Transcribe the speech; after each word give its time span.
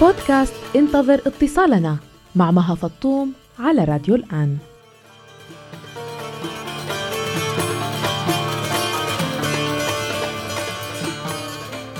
بودكاست 0.00 0.54
انتظر 0.76 1.14
اتصالنا 1.14 1.96
مع 2.36 2.50
مها 2.50 2.74
فطوم 2.74 3.32
على 3.58 3.84
راديو 3.84 4.14
الآن. 4.14 4.58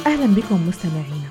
أهلا 0.07 0.27
بكم 0.35 0.69
مستمعينا. 0.69 1.29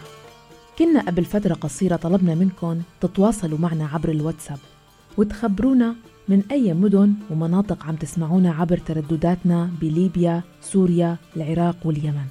كنا 0.80 1.02
قبل 1.02 1.26
فترة 1.26 1.54
قصيرة 1.54 1.96
طلبنا 1.96 2.36
منكم 2.36 2.82
تتواصلوا 3.02 3.58
معنا 3.60 3.90
عبر 3.94 4.10
الواتساب 4.10 4.60
وتخبرونا 5.18 5.96
من 6.28 6.44
أي 6.52 6.74
مدن 6.74 7.14
ومناطق 7.30 7.86
عم 7.86 7.96
تسمعونا 7.96 8.54
عبر 8.54 8.78
تردداتنا 8.78 9.70
بليبيا، 9.82 10.42
سوريا، 10.62 11.18
العراق 11.36 11.76
واليمن. 11.86 12.28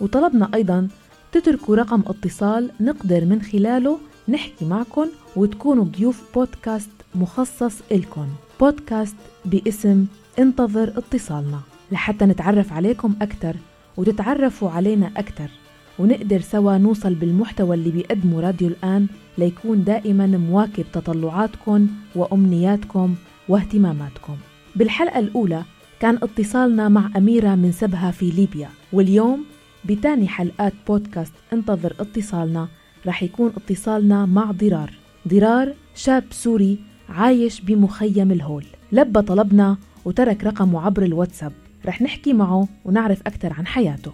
وطلبنا 0.00 0.50
أيضا 0.54 0.88
تتركوا 1.32 1.76
رقم 1.76 2.02
اتصال 2.06 2.70
نقدر 2.80 3.24
من 3.24 3.42
خلاله 3.42 3.98
نحكي 4.28 4.64
معكم 4.64 5.06
وتكونوا 5.36 5.84
ضيوف 5.84 6.22
بودكاست 6.34 6.90
مخصص 7.14 7.74
إلكم. 7.92 8.26
بودكاست 8.60 9.16
باسم 9.44 10.06
انتظر 10.38 10.88
اتصالنا. 10.98 11.60
لحتى 11.92 12.24
نتعرف 12.24 12.72
عليكم 12.72 13.14
أكثر 13.22 13.56
وتتعرفوا 13.96 14.70
علينا 14.70 15.10
أكثر 15.16 15.50
ونقدر 15.98 16.40
سوا 16.40 16.78
نوصل 16.78 17.14
بالمحتوى 17.14 17.76
اللي 17.76 17.90
بيقدمه 17.90 18.40
راديو 18.40 18.68
الآن 18.68 19.06
ليكون 19.38 19.84
دائما 19.84 20.26
مواكب 20.26 20.84
تطلعاتكم 20.92 21.88
وأمنياتكم 22.14 23.14
واهتماماتكم. 23.48 24.36
بالحلقة 24.76 25.18
الأولى 25.18 25.62
كان 26.00 26.18
اتصالنا 26.22 26.88
مع 26.88 27.10
أميرة 27.16 27.54
من 27.54 27.72
سبها 27.72 28.10
في 28.10 28.30
ليبيا 28.30 28.68
واليوم 28.92 29.44
بتاني 29.84 30.28
حلقات 30.28 30.72
بودكاست 30.86 31.32
انتظر 31.52 31.94
اتصالنا. 32.00 32.68
رح 33.06 33.22
يكون 33.22 33.52
اتصالنا 33.56 34.26
مع 34.26 34.50
ضرار. 34.50 34.94
ضرار 35.28 35.74
شاب 35.94 36.24
سوري 36.30 36.78
عايش 37.08 37.60
بمخيم 37.60 38.32
الهول. 38.32 38.64
لبى 38.92 39.22
طلبنا 39.22 39.76
وترك 40.04 40.44
رقمه 40.44 40.80
عبر 40.86 41.02
الواتساب. 41.02 41.52
رح 41.86 42.02
نحكي 42.02 42.32
معه 42.32 42.68
ونعرف 42.84 43.20
أكثر 43.26 43.52
عن 43.52 43.66
حياته. 43.66 44.12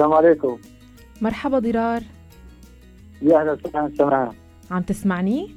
السلام 0.00 0.14
عليكم. 0.14 0.58
مرحبا 1.22 1.58
ضرار. 1.58 2.02
يا 3.22 3.40
أهلا 3.40 3.52
وسهلا 3.52 3.92
سماع 3.98 4.32
عم 4.70 4.82
تسمعني؟ 4.82 5.50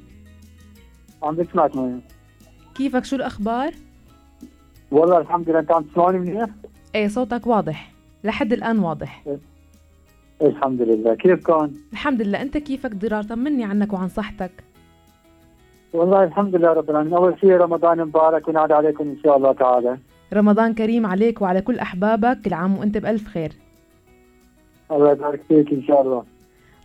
عم 1.22 1.36
بسمعك 1.36 1.76
مني 1.76 2.00
كيفك؟ 2.74 3.04
شو 3.04 3.16
الأخبار؟ 3.16 3.72
والله 4.90 5.18
الحمد 5.18 5.50
لله 5.50 5.58
أنت 5.58 5.72
عم 5.72 5.82
تسمعني 5.82 6.18
منيح؟ 6.18 6.50
إيه 6.94 7.08
صوتك 7.08 7.46
واضح. 7.46 7.92
لحد 8.24 8.52
الآن 8.52 8.78
واضح. 8.78 9.24
الحمد 10.42 10.82
لله. 10.82 11.14
كيف 11.14 11.46
كان؟ 11.46 11.72
الحمد 11.92 12.22
لله. 12.22 12.42
أنت 12.42 12.58
كيفك 12.58 12.94
ضرار؟ 12.94 13.22
طمني 13.22 13.64
عنك 13.64 13.92
وعن 13.92 14.08
صحتك. 14.08 14.64
والله 15.92 16.24
الحمد 16.24 16.56
لله 16.56 16.72
رب 16.72 16.90
العالمين. 16.90 17.14
أول 17.14 17.40
شيء 17.40 17.56
رمضان 17.56 17.98
مبارك 17.98 18.48
ونعاد 18.48 18.72
عليكم 18.72 19.08
إن 19.08 19.16
شاء 19.24 19.36
الله 19.36 19.52
تعالى. 19.52 19.98
رمضان 20.32 20.74
كريم 20.74 21.06
عليك 21.06 21.42
وعلى 21.42 21.60
كل 21.60 21.78
أحبابك 21.78 22.40
كل 22.40 22.54
عام 22.54 22.78
وأنت 22.78 22.98
بألف 22.98 23.28
خير. 23.28 23.52
الله 24.94 25.12
يبارك 25.12 25.40
فيك 25.48 25.72
إن 25.72 25.82
شاء 25.82 26.02
الله 26.02 26.24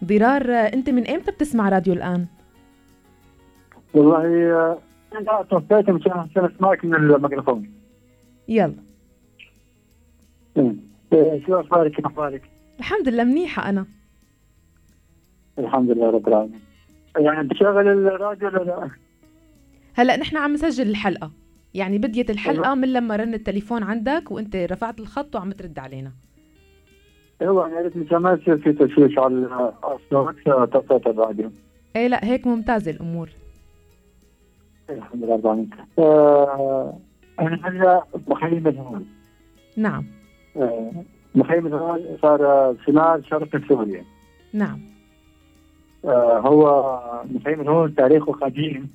ضرار 0.04 0.52
أنت 0.52 0.90
من 0.90 1.08
إمتى 1.10 1.32
بتسمع 1.32 1.70
راديو 1.70 1.94
الآن؟ 1.94 2.26
والله 3.94 4.26
أنا 5.14 5.46
توفيت 5.50 5.90
مشان 5.90 6.28
اسمعك 6.38 6.86
من 6.86 6.96
الميكروفون 6.96 7.72
يلا 8.48 8.74
إيه. 10.58 10.76
إيه، 11.14 11.46
شو 11.46 11.60
أخبارك 11.60 11.92
كيف 11.92 12.06
أخبارك؟ 12.06 12.42
الحمد 12.80 13.10
لله 13.10 13.24
منيحة 13.24 13.70
أنا 13.70 13.86
الحمد 15.60 15.92
لله 15.92 16.10
رب 16.10 16.28
العالمين 16.28 16.60
يعني 17.18 17.48
بتشغل 17.48 17.88
الراديو 17.88 18.48
ولا 18.48 18.64
لا؟ 18.64 18.90
هلا 19.94 20.18
نحن 20.18 20.38
عم 20.38 20.54
نسجل 20.54 20.90
الحلقة 20.90 21.32
يعني 21.74 21.98
بديت 21.98 22.30
الحلقة. 22.30 22.76
من 22.76 22.94
لما 22.94 23.16
رن 23.16 23.34
التليفون 23.34 23.84
عندك 23.84 24.32
وأنت 24.32 24.56
رفعت 24.56 25.00
الخط 25.00 25.36
وعم 25.36 25.52
ترد 25.52 25.80
علينا 25.80 26.12
قلت 27.42 27.98
مشان 27.98 28.18
ما 28.18 28.34
يصير 28.34 28.58
في 28.58 28.74
تشويش 28.74 29.18
على 29.18 29.74
الصوت 29.84 30.36
تصوت 30.74 31.08
الراديو 31.08 31.52
إيه 31.96 32.08
لا 32.08 32.26
هيك 32.26 32.48
ممتازة 32.48 32.92
الأمور. 32.92 33.30
الحمد 34.90 35.24
لله 35.24 35.34
رب 35.34 35.46
العالمين. 35.46 35.70
آه، 36.00 36.94
أنا 37.40 37.60
هلا 37.64 38.04
مخيم 38.28 38.68
الهول. 38.68 39.04
نعم. 39.78 40.06
آه، 40.58 40.92
مخيم 41.36 41.68
الهول 41.68 42.18
صار 42.22 42.46
آه، 42.46 42.76
شمال 42.86 43.26
شرق 43.30 43.68
سوريا. 43.68 44.04
نعم. 44.54 44.80
آه، 46.06 46.40
هو 46.40 47.00
مخيم 47.32 47.62
الهول 47.62 47.96
تاريخه 47.96 48.32
قديم. 48.32 48.90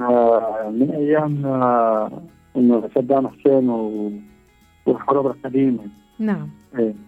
آه، 0.00 0.70
من 0.70 0.90
أيام 0.90 1.46
آه، 1.46 2.22
إنه 2.56 2.90
صدام 2.94 3.28
حسين 3.28 3.68
والحروب 4.86 5.26
القديمة. 5.26 5.84
نعم. 6.18 6.48
إيه. 6.78 7.07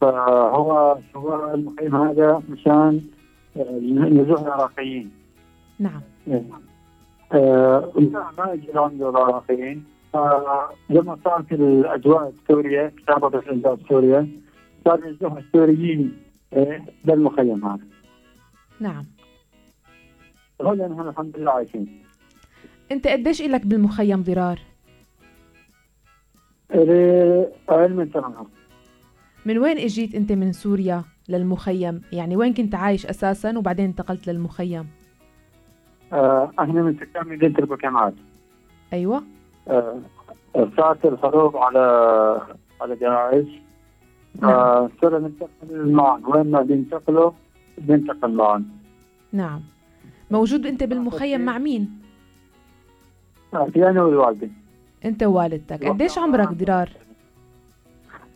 فهو 0.00 0.98
سوى 1.12 1.54
المخيم 1.54 1.96
هذا 1.96 2.42
مشان 2.48 3.00
آه، 3.56 3.78
نزوح 4.08 4.40
العراقيين. 4.40 5.10
نعم. 5.78 6.00
آه، 7.32 7.92
ما 8.38 8.52
اجى 8.52 8.72
عنده 8.74 9.10
العراقيين. 9.10 9.84
آه، 10.14 10.70
لما 10.90 11.18
صارت 11.24 11.52
الأجواء 11.52 12.28
السورية 12.28 12.92
كتابه 12.96 13.38
الاجواء 13.38 13.78
سوريا 13.88 14.28
صار 14.84 15.06
يزوح 15.06 15.32
السوريين 15.32 16.16
للمخيم 17.04 17.64
هذا. 17.64 17.86
نعم. 18.80 19.04
هون 20.62 20.78
نحن 20.78 21.08
الحمد 21.08 21.36
لله 21.36 21.52
عايشين. 21.52 22.02
أنت 22.92 23.06
قديش 23.06 23.40
إلك 23.42 23.66
بالمخيم 23.66 24.22
ضرار؟ 24.22 24.58
إلي 26.74 27.48
أقل 27.68 27.92
من 27.94 28.10
سنة 28.12 28.46
من 29.48 29.58
وين 29.58 29.78
إجيت 29.78 30.14
أنت 30.14 30.32
من 30.32 30.52
سوريا 30.52 31.04
للمخيم؟ 31.28 32.00
يعني 32.12 32.36
وين 32.36 32.54
كنت 32.54 32.74
عايش 32.74 33.06
أساسا 33.06 33.58
وبعدين 33.58 33.84
انتقلت 33.84 34.28
للمخيم؟ 34.28 34.86
آه، 36.12 36.50
إحنا 36.58 36.82
من 36.82 36.94
سكان 36.94 37.28
مدينة 37.28 37.58
البكامات 37.58 38.14
أيوة 38.92 39.22
آه، 39.68 40.00
صارت 40.76 41.04
الحروب 41.04 41.56
على 41.56 41.80
على 42.80 42.96
داعش 42.96 43.46
نعم. 44.42 44.50
آه، 44.50 44.90
صرنا 45.02 45.28
ننتقل 45.28 45.92
معهم 45.92 46.30
وين 46.30 46.50
ما 46.50 46.62
بينتقلوا 46.62 47.30
بننتقل 47.78 48.32
معهم 48.32 48.68
نعم 49.32 49.60
موجود 50.30 50.66
أنت 50.66 50.84
بالمخيم 50.84 51.40
مع 51.40 51.58
مين؟ 51.58 52.00
آه، 53.54 53.64
في 53.64 53.88
أنا 53.88 54.02
والوالدة 54.02 54.48
أنت 55.04 55.22
ووالدتك 55.22 55.88
قديش 55.88 56.18
عمرك 56.18 56.52
ضرار؟ 56.52 57.07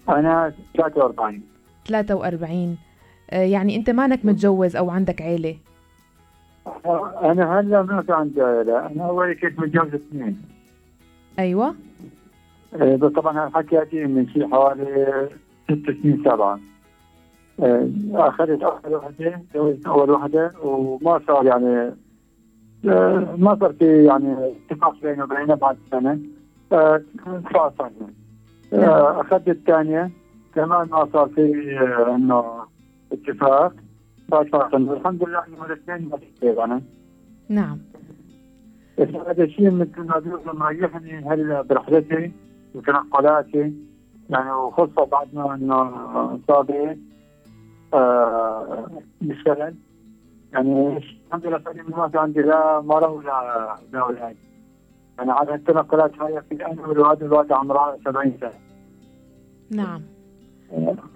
أنا 0.09 0.53
43 0.77 1.43
43 1.89 2.79
آه، 3.31 3.37
يعني 3.43 3.77
أنت 3.77 3.91
مانك 3.91 4.25
متجوز 4.25 4.77
أو 4.77 4.91
عندك 4.91 5.23
عيلة؟ 5.23 5.57
أنا 7.23 7.61
هلا 7.61 7.83
ما 7.83 8.03
في 8.03 8.13
عندي 8.13 8.43
عائلة 8.43 8.87
أنا 8.87 9.05
أول 9.09 9.35
كنت 9.35 9.59
متجوز 9.59 9.95
اثنين. 9.95 10.43
أيوه. 11.39 11.75
آه، 12.75 12.97
بس 12.97 13.13
طبعا 13.13 13.45
هالحكي 13.47 13.77
قديم 13.77 14.11
من 14.11 14.29
شي 14.29 14.47
حوالي 14.47 15.29
ست 15.65 15.91
سنين 16.03 16.23
سبعة 16.25 16.61
آه، 17.63 17.89
أخذت 18.15 18.63
أول 18.63 18.95
وحدة 18.95 19.41
تزوجت 19.55 19.87
أول 19.87 20.11
وحدة 20.11 20.53
وما 20.63 21.21
صار 21.27 21.47
يعني 21.47 21.95
ما 23.39 23.57
صار 23.61 23.73
في 23.73 24.05
يعني 24.05 24.53
اتفاق 24.71 25.01
بيني 25.03 25.23
وبينها 25.23 25.55
بعد 25.55 25.77
سنة. 25.91 26.19
تفاصلنا 27.51 28.13
اخذت 28.73 29.49
الثانية 29.49 30.11
كمان 30.55 30.89
ما 30.89 31.09
صار 31.13 31.29
في 31.29 31.79
آه، 31.79 32.15
إنه 32.15 32.45
اتفاق. 33.13 33.73
الحمد 34.93 35.29
لله 35.29 35.43
إنه 35.49 35.65
الاثنين 35.65 36.09
ما 36.09 36.65
أنا. 36.65 36.83
نعم. 37.49 37.79
بس 38.99 39.09
هذا 39.09 39.45
الشيء 39.45 39.71
مثل 39.71 40.01
ما 40.01 40.19
بيقولوا 40.19 40.55
مريحني 40.55 41.19
هلا 41.19 41.63
برحلتي 41.63 42.33
وتنقلاتي 42.75 43.73
يعني 44.31 44.51
وخصوصا 44.51 45.05
بعد 45.05 45.35
ما 45.35 45.55
إنه 45.55 46.41
صابي 46.49 46.99
آه 47.95 48.89
بشتغل 49.21 49.75
يعني 50.53 50.97
الحمد 50.97 51.47
لله 51.47 51.59
صار 51.59 51.83
ما 51.89 52.09
في 52.09 52.19
عندي 52.19 52.41
لا 52.41 52.81
مرة 52.81 53.09
ولا 53.09 53.77
لا 53.93 54.01
أولاد 54.01 54.37
يعني 55.23 55.39
على 55.39 55.55
التنقلات 55.55 56.23
هاي 56.23 56.43
في 56.49 56.67
أنا 56.67 56.87
والواد 56.87 57.23
الواد 57.23 57.53
عمره 57.53 57.99
70 58.05 58.33
سنة. 58.41 58.53
نعم. 59.71 60.03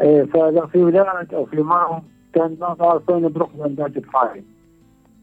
إيه 0.01 0.25
فلو 0.25 0.67
في 0.67 0.79
ولاد 0.79 1.35
أو 1.35 1.47
في 1.47 1.63
مرة 1.63 2.03
كان 2.33 2.57
ما 2.61 2.75
بعرف 2.75 3.11
وين 3.11 3.29
بروح 3.29 3.51
وين 3.57 3.75
باجي 3.75 4.01
بحالي 4.01 4.45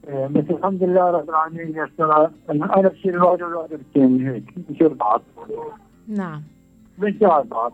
آه، 0.07 0.27
بس 0.27 0.43
الحمد 0.49 0.83
لله 0.83 1.11
رب 1.11 1.29
العالمين 1.29 1.69
يسر 1.69 2.31
أنا 2.49 2.89
بشيل 2.89 3.15
الواحد 3.15 3.41
والواحد 3.41 3.69
بالتين 3.69 4.27
هيك 4.27 4.43
بشيل 4.69 4.93
بعض. 4.93 5.21
نعم. 6.07 6.43
بنساعد 6.97 7.49
بعض. 7.49 7.73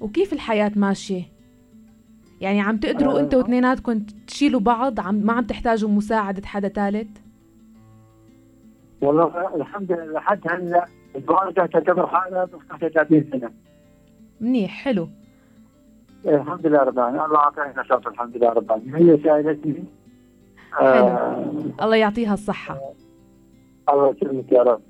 وكيف 0.00 0.32
الحياة 0.32 0.72
ماشية؟ 0.76 1.22
يعني 2.40 2.60
عم 2.60 2.76
تقدروا 2.76 3.18
آه. 3.18 3.20
أنتوا 3.20 3.38
واثنيناتكم 3.42 3.98
تشيلوا 4.26 4.60
بعض؟ 4.60 5.00
عم 5.00 5.14
ما 5.14 5.32
عم 5.32 5.44
تحتاجوا 5.44 5.88
مساعدة 5.88 6.46
حدا 6.46 6.68
ثالث؟ 6.68 7.18
والله 9.02 9.54
الحمد 9.56 9.92
لله 9.92 10.12
لحد 10.12 10.40
هلا 10.50 10.84
الواحدة 11.16 11.66
تعتبر 11.66 12.06
حالها 12.06 12.44
ب 12.44 12.50
35 12.70 13.24
سنة. 13.32 13.50
منيح 14.40 14.70
حلو. 14.84 15.08
الحمد 16.26 16.66
لله 16.66 16.78
رب 16.82 16.98
العالمين. 16.98 17.20
الله 17.20 17.36
اعطاني 17.38 17.72
نشاط 17.78 18.06
الحمد 18.06 18.36
لله 18.36 18.48
رب 18.50 18.64
العالمين. 18.64 18.94
هي 18.94 19.18
سائلتني 19.22 19.84
آه 20.80 21.44
الله 21.82 21.96
يعطيها 21.96 22.34
الصحة. 22.34 22.78
الله 23.90 24.10
يسلمك 24.16 24.52
يا 24.52 24.62
رب. 24.62 24.80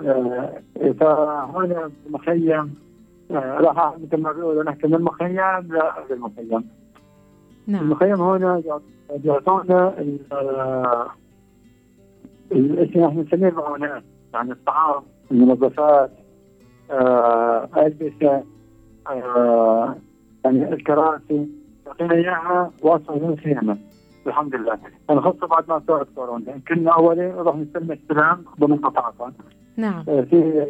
آه 0.00 0.52
فهنا 1.00 1.90
مخيم 2.10 2.74
آه 3.30 3.34
راح 3.60 3.94
مثل 3.98 4.22
ما 4.22 4.32
بيقولوا 4.32 4.62
نحكي 4.64 4.86
من 4.86 4.94
المخيم 4.94 5.36
لا 5.36 5.94
المخيم. 6.10 6.64
نعم. 7.66 7.82
المخيم 7.82 8.20
هنا 8.20 8.62
يعطونا 9.24 9.98
ال- 9.98 10.18
آه، 10.32 11.06
الاسم 12.52 13.04
إحنا 13.04 13.22
نسميه 13.22 13.48
المعونات 13.48 14.02
يعني 14.34 14.52
الطعام 14.52 15.02
المنظفات 15.30 16.10
آه، 16.90 17.68
ألبسة 17.76 18.44
آه، 19.10 19.96
يعني 20.44 20.72
الكراسي 20.72 21.48
يعطينا 21.86 22.14
إياها 22.14 22.70
واصله 22.82 23.26
من 23.26 23.32
الخيمة. 23.32 23.78
الحمد 24.26 24.54
لله. 24.54 24.78
أنا 25.10 25.20
خاصه 25.20 25.46
بعد 25.46 25.68
ما 25.68 25.82
صارت 25.88 26.08
كورونا. 26.14 26.60
كنا 26.68 26.90
اولين 26.90 27.28
نروح 27.28 27.56
نستلم 27.56 27.92
استلام 27.92 28.44
بمقاطعه 28.58 29.32
نعم. 29.76 30.04
آه، 30.08 30.20
في 30.20 30.66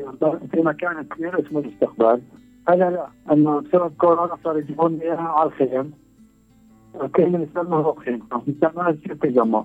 في 0.50 0.60
مكان 0.60 1.02
كبير 1.02 1.46
اسمه 1.46 1.60
الاستقبال 1.60 2.20
هلا 2.68 2.90
لا 2.90 3.06
انه 3.32 3.60
بسبب 3.60 3.92
كورونا 3.98 4.36
صار 4.44 4.58
يجيبون 4.58 5.00
إياها 5.00 5.28
على 5.28 5.48
الخيم. 5.48 5.92
كل 7.16 7.30
من 7.30 7.42
يستلمها 7.42 7.78
هو 7.78 7.94
خيمه 7.94 8.20
ما 8.76 8.90
يصير 8.90 9.14
تجمع 9.14 9.64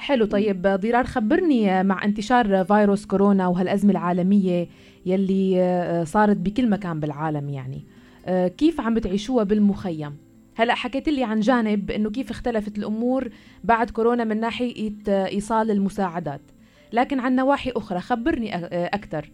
حلو 0.00 0.24
طيب 0.24 0.62
ضرار 0.62 1.04
خبرني 1.04 1.82
مع 1.82 2.04
انتشار 2.04 2.64
فيروس 2.64 3.06
كورونا 3.06 3.46
وهالأزمة 3.46 3.90
العالمية 3.90 4.68
يلي 5.06 5.62
آه، 5.62 6.04
صارت 6.04 6.36
بكل 6.36 6.70
مكان 6.70 7.00
بالعالم 7.00 7.48
يعني. 7.48 7.84
آه، 8.26 8.48
كيف 8.48 8.80
عم 8.80 8.94
بتعيشوها 8.94 9.44
بالمخيم؟ 9.44 10.16
هلا 10.56 10.74
حكيت 10.74 11.08
لي 11.08 11.24
عن 11.24 11.40
جانب 11.40 11.90
إنه 11.90 12.10
كيف 12.10 12.30
اختلفت 12.30 12.78
الأمور 12.78 13.28
بعد 13.64 13.90
كورونا 13.90 14.24
من 14.24 14.40
ناحية 14.40 14.92
آه، 15.08 15.26
إيصال 15.26 15.70
المساعدات. 15.70 16.40
لكن 16.92 17.20
عن 17.20 17.36
نواحي 17.36 17.70
أخرى 17.70 18.00
خبرني 18.00 18.56
أكثر 18.86 19.30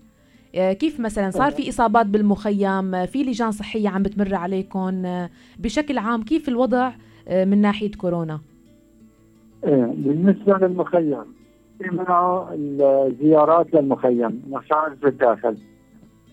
كيف 0.52 1.00
مثلا 1.00 1.30
صار 1.30 1.50
في 1.50 1.68
إصابات 1.68 2.06
بالمخيم؟ 2.06 3.06
في 3.06 3.22
لجان 3.22 3.52
صحية 3.52 3.88
عم 3.88 4.02
بتمر 4.02 4.34
عليكم 4.34 5.26
بشكل 5.58 5.98
عام 5.98 6.22
كيف 6.22 6.48
الوضع 6.48 6.92
من 7.30 7.60
ناحية 7.60 7.90
كورونا؟ 7.90 8.40
بالنسبة 9.66 10.58
للمخيم 10.58 11.24
في 11.78 11.90
منعوا 11.90 12.46
الزيارات 12.52 13.74
للمخيم 13.74 14.42
مشاعر 14.50 14.96
في 14.96 15.08
الداخل. 15.08 15.56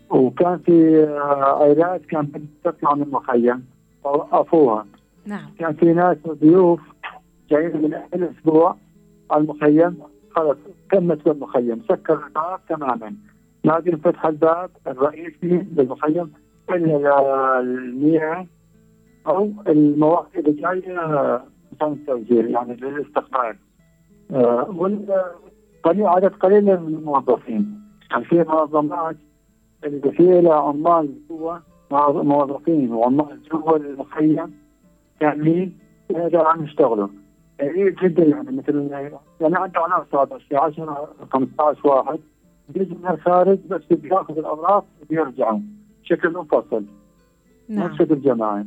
وكان 0.10 0.58
في 0.58 1.04
آه، 1.04 1.60
عائلات 1.60 2.06
كانت 2.06 2.38
تطلع 2.64 2.94
من 2.94 3.02
المخيم 3.04 3.66
وقفوها 4.04 4.86
نعم. 5.26 5.50
كان 5.60 5.74
في 5.74 5.94
ناس 5.94 6.18
ضيوف 6.28 6.80
جايين 7.50 7.82
من 7.82 7.94
قبل 7.94 8.24
أسبوع 8.24 8.76
على 9.32 9.44
المخيم 9.44 9.98
خلص 10.36 10.58
كمت 10.92 11.26
بالمخيم 11.26 11.82
سكر 11.90 12.14
الباب 12.14 12.60
تماما. 12.70 13.16
لازم 13.64 13.98
فتح 13.98 14.26
الباب 14.26 14.70
الرئيسي 14.88 15.66
للمخيم 15.78 16.32
إلا 16.70 17.60
المياه 17.60 18.48
أو 19.28 19.52
المواد 19.68 20.26
اللي 20.36 20.52
جاية 20.52 21.44
عشان 21.82 21.94
التوزيع 21.94 22.46
يعني 22.46 22.76
للاستقبال 22.76 23.56
آه، 24.32 24.62
قليل 25.84 26.08
عدد 26.08 26.32
قليل 26.32 26.64
من 26.64 26.96
الموظفين. 26.96 27.82
يعني 28.12 28.26
في 28.26 28.36
منظمات 28.36 29.16
اللي 29.84 30.12
في 30.12 30.42
لها 30.42 30.56
عمال 30.56 31.16
جوا 31.30 31.58
موظفين 32.24 32.94
وعمال 32.94 33.40
جوا 33.52 33.78
المخيم 33.78 34.54
كاملين 35.20 35.78
هذا 36.16 36.40
عم 36.40 36.64
يشتغلوا. 36.64 37.08
قليل 37.60 37.96
جدا 37.96 38.24
يعني 38.24 38.52
مثل 38.52 38.90
يعني 39.42 39.56
على 39.76 40.06
صار 40.12 40.40
شي 40.50 40.56
10 40.56 41.10
15 41.32 41.88
واحد. 41.88 42.20
بيجي 42.70 42.96
من 42.96 43.08
الخارج 43.08 43.60
بس 43.70 43.82
بيأخذ 43.92 44.38
الأوراق 44.38 44.86
وبيرجعوا 45.02 45.60
بشكل 46.04 46.34
منفصل. 46.34 46.86
نعم. 47.70 47.88
بشكل 47.88 48.22
جماعي. 48.22 48.66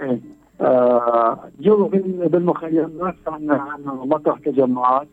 إيه. 0.00 0.20
آه 0.60 1.38
جو 1.60 1.88
بال- 1.88 2.28
بالمخيم 2.28 2.90
ما 3.00 3.14
كان 3.26 3.50
عنه 3.50 4.04
مطرح 4.04 4.38
تجمعات 4.38 5.08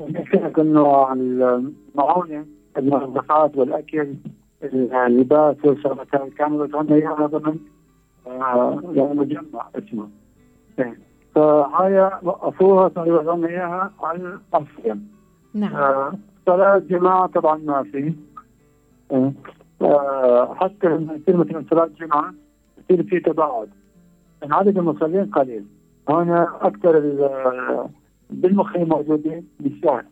يمكنك 0.00 0.58
انه 0.58 1.12
المعونة 1.12 2.46
المنظفات 2.78 3.56
والأكل 3.56 4.14
اللباس 4.62 5.56
والشبكات 5.64 6.28
كانوا 6.32 6.64
يدعون 6.64 6.92
اياها 6.92 7.26
ضمن 7.26 7.56
آه 8.26 8.80
يعني 8.92 9.14
مجمع 9.14 9.68
اسمه. 9.74 10.08
إيه. 10.78 10.98
فهاي 11.34 12.10
وقفوها 12.22 12.88
صاروا 12.94 13.16
يوزعون 13.18 13.44
إياها 13.44 13.90
على 14.02 14.38
الخيم 14.54 15.08
نعم. 15.54 15.76
آه، 15.76 16.12
صلاة 16.46 16.78
جماعة 16.78 17.26
طبعا 17.26 17.56
ما 17.58 17.82
في. 17.82 18.14
آه، 19.82 20.54
حتى 20.54 20.86
لما 20.88 21.14
يصير 21.14 21.36
مثلا 21.36 21.64
صلاة 21.70 21.90
جمعة 22.00 22.34
يصير 22.78 23.02
في 23.02 23.20
تباعد. 23.20 23.68
عدد 24.50 24.78
المصلين 24.78 25.24
قليل. 25.24 25.64
هنا 26.08 26.56
أكثر 26.60 26.98
ال- 26.98 27.88
بالمخيم 28.30 28.88
موجودين 28.88 29.46
نساء. 29.60 30.04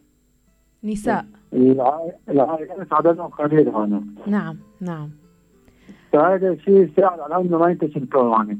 نساء. 0.84 1.24
الع- 1.52 2.12
العائلات 2.28 2.92
عددهم 2.92 3.26
قليل 3.26 3.68
هنا. 3.68 4.02
نعم 4.26 4.56
نعم. 4.80 5.10
فهذا 6.12 6.48
الشيء 6.48 6.74
يساعد 6.92 7.20
على 7.20 7.36
إنه 7.48 7.58
ما 7.58 7.70
ينتشر 7.70 8.04
كورونا 8.04 8.58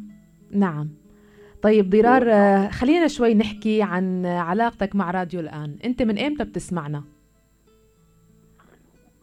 نعم. 0.52 0.88
طيب 1.62 1.90
ضرار 1.90 2.30
آه، 2.30 2.68
خلينا 2.68 3.08
شوي 3.08 3.34
نحكي 3.34 3.82
عن 3.82 4.26
علاقتك 4.26 4.96
مع 4.96 5.10
راديو 5.10 5.40
الآن. 5.40 5.76
أنت 5.84 6.02
من 6.02 6.18
إمتى 6.18 6.44
بتسمعنا؟ 6.44 7.02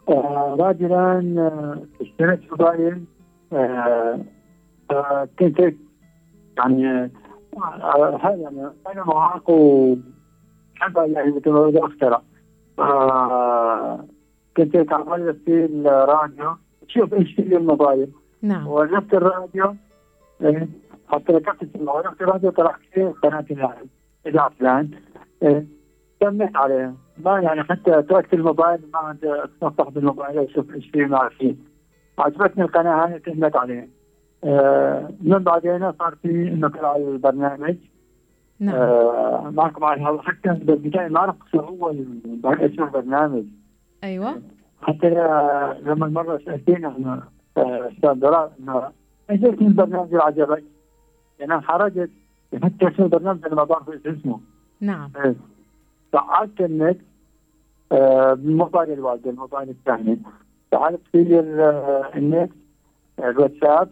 آه، 0.09 0.55
راجلا 0.59 1.19
آه، 1.37 1.81
اشتريت 2.01 2.39
موبايل 2.51 3.03
آه، 3.53 4.19
آه، 4.91 5.27
كنت 5.39 5.61
هيك 5.61 5.77
يعني 6.57 7.11
آه، 7.57 8.19
هاي 8.21 8.41
يعني 8.41 8.61
أنا 8.93 9.03
معاق 9.05 9.49
وحب 9.49 10.97
يعني 10.97 11.31
مثل 11.31 11.49
ما 11.49 11.67
بدي 11.67 11.79
اخترع 11.79 12.21
آه، 12.79 14.05
كنت 14.57 14.93
عمال 14.93 15.39
في 15.45 15.65
الراديو. 15.65 16.55
شوف 16.87 17.13
إيش 17.13 17.35
في 17.35 17.57
الموبايل. 17.57 18.11
نعم. 18.41 18.67
وجبت 18.67 19.13
الراديو 19.13 19.75
إيه، 20.41 20.67
حتى 21.07 21.33
ركبت 21.33 21.63
السماعه 21.63 21.97
وجبت 21.97 22.21
الراديو 22.21 22.49
طلع 22.49 22.75
كثير 22.91 23.09
قناة 23.09 23.45
اللاعب 23.51 23.85
إذاعة 24.27 24.49
فلان 24.49 24.91
إيه، 25.43 25.65
سميت 26.23 26.55
عليه 26.57 26.93
ما 27.17 27.39
يعني 27.39 27.63
حتى 27.63 28.01
تركت 28.01 28.33
الموبايل 28.33 28.79
ما 28.93 28.99
عاد 28.99 29.25
اتصفح 29.25 29.89
بالموبايل 29.89 30.39
أشوف 30.39 30.73
إيش 30.75 30.89
فيه 30.89 31.05
ما 31.05 31.29
فيه 31.29 31.55
عجبتني 32.19 32.63
القناة 32.63 33.05
هاي 33.05 33.21
سميت 33.25 33.55
عليه 33.55 33.79
آه، 33.81 33.87
من 35.21 35.43
بعدين 35.43 35.91
صار 35.91 36.15
في 36.21 36.29
إنه 36.47 36.67
طلع 36.67 36.95
البرنامج. 36.95 37.75
نعم. 38.59 38.75
آه، 38.75 39.49
معكم 39.49 39.83
على 39.83 40.01
الهواء 40.01 40.21
حتى 40.21 40.49
بالبدايه 40.49 41.07
ما 41.07 41.35
شو 41.51 41.59
هو 41.59 41.89
اسم 42.45 42.83
البرنامج. 42.83 43.43
أيوة. 44.03 44.41
حتى 44.81 45.09
لما 45.81 46.07
مرة 46.07 46.41
سألتينا 46.45 46.97
انه 46.97 47.23
آه، 47.57 47.89
أستاذ 47.91 48.13
دراء 48.13 48.53
إنه 48.59 48.91
إيش 49.29 49.43
اسم 49.43 49.65
البرنامج 49.65 50.07
اللي 50.11 50.23
عجبك؟ 50.23 50.63
يعني 51.39 51.53
أنا 51.53 51.61
حرجت 51.61 52.09
حتى 52.63 52.87
اسم 52.87 53.03
البرنامج 53.03 53.45
أنا 53.45 53.55
ما 53.55 53.63
بعرف 53.63 53.89
إيش 53.89 54.07
اسمه. 54.07 54.39
نعم. 54.81 55.09
إيه. 55.25 55.35
فعلت 56.13 56.61
النت 56.61 56.97
آه، 57.91 58.33
بالموبايل 58.33 58.91
الوالد 58.93 59.27
الموبايل 59.27 59.69
الثاني. 59.69 60.19
فعلت 60.71 61.01
في 61.11 61.21
ال- 61.39 61.59
آه، 61.59 62.09
النت 62.15 62.51
آه، 63.19 63.29
الواتساب. 63.29 63.89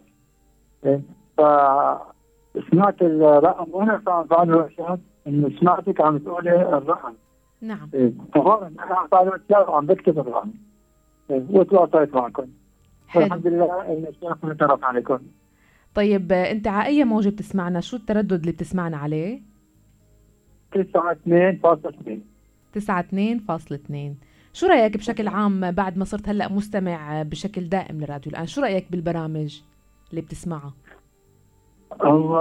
فسمعت 1.36 3.02
الرقم. 3.02 3.66
وأنا 3.72 3.98
فاهم 3.98 4.26
فعل 4.26 4.48
الواتساب 4.48 5.00
انه 5.26 5.50
سمعتك 5.60 6.00
عم 6.00 6.18
تقولي 6.18 6.62
الرقم. 6.62 7.12
نعم. 7.60 7.90
إيه. 7.94 8.12
فورا 8.34 8.66
أنا 8.66 8.94
عم 8.94 9.08
فعل 9.08 9.26
الواتساب 9.26 9.68
وعم 9.68 9.86
بكتب 9.86 10.18
الرقم. 10.18 10.50
إيه. 11.30 11.44
وتواصلت 11.50 12.14
معكم. 12.14 12.46
الحمد 13.16 13.46
لله 13.46 14.06
الشرف 14.08 14.44
نتعرف 14.44 14.84
عليكم. 14.84 15.18
طيب 15.94 16.32
أنت 16.32 16.68
على 16.68 16.86
أي 16.86 17.04
موجة 17.04 17.28
بتسمعنا؟ 17.28 17.80
شو 17.80 17.96
التردد 17.96 18.32
اللي 18.32 18.52
بتسمعنا 18.52 18.96
عليه؟ 18.96 19.40
92.2 20.74 22.20
92.2 22.72 24.14
شو 24.52 24.66
رأيك 24.66 24.96
بشكل 24.96 25.28
عام 25.28 25.70
بعد 25.70 25.98
ما 25.98 26.04
صرت 26.04 26.28
هلأ 26.28 26.52
مستمع 26.52 27.22
بشكل 27.22 27.68
دائم 27.68 28.00
لراديو 28.00 28.32
الآن؟ 28.32 28.46
شو 28.46 28.60
رأيك 28.60 28.86
بالبرامج؟ 28.90 29.60
اللي 30.10 30.20
بتسمعها؟ 30.20 30.72
هو 32.02 32.38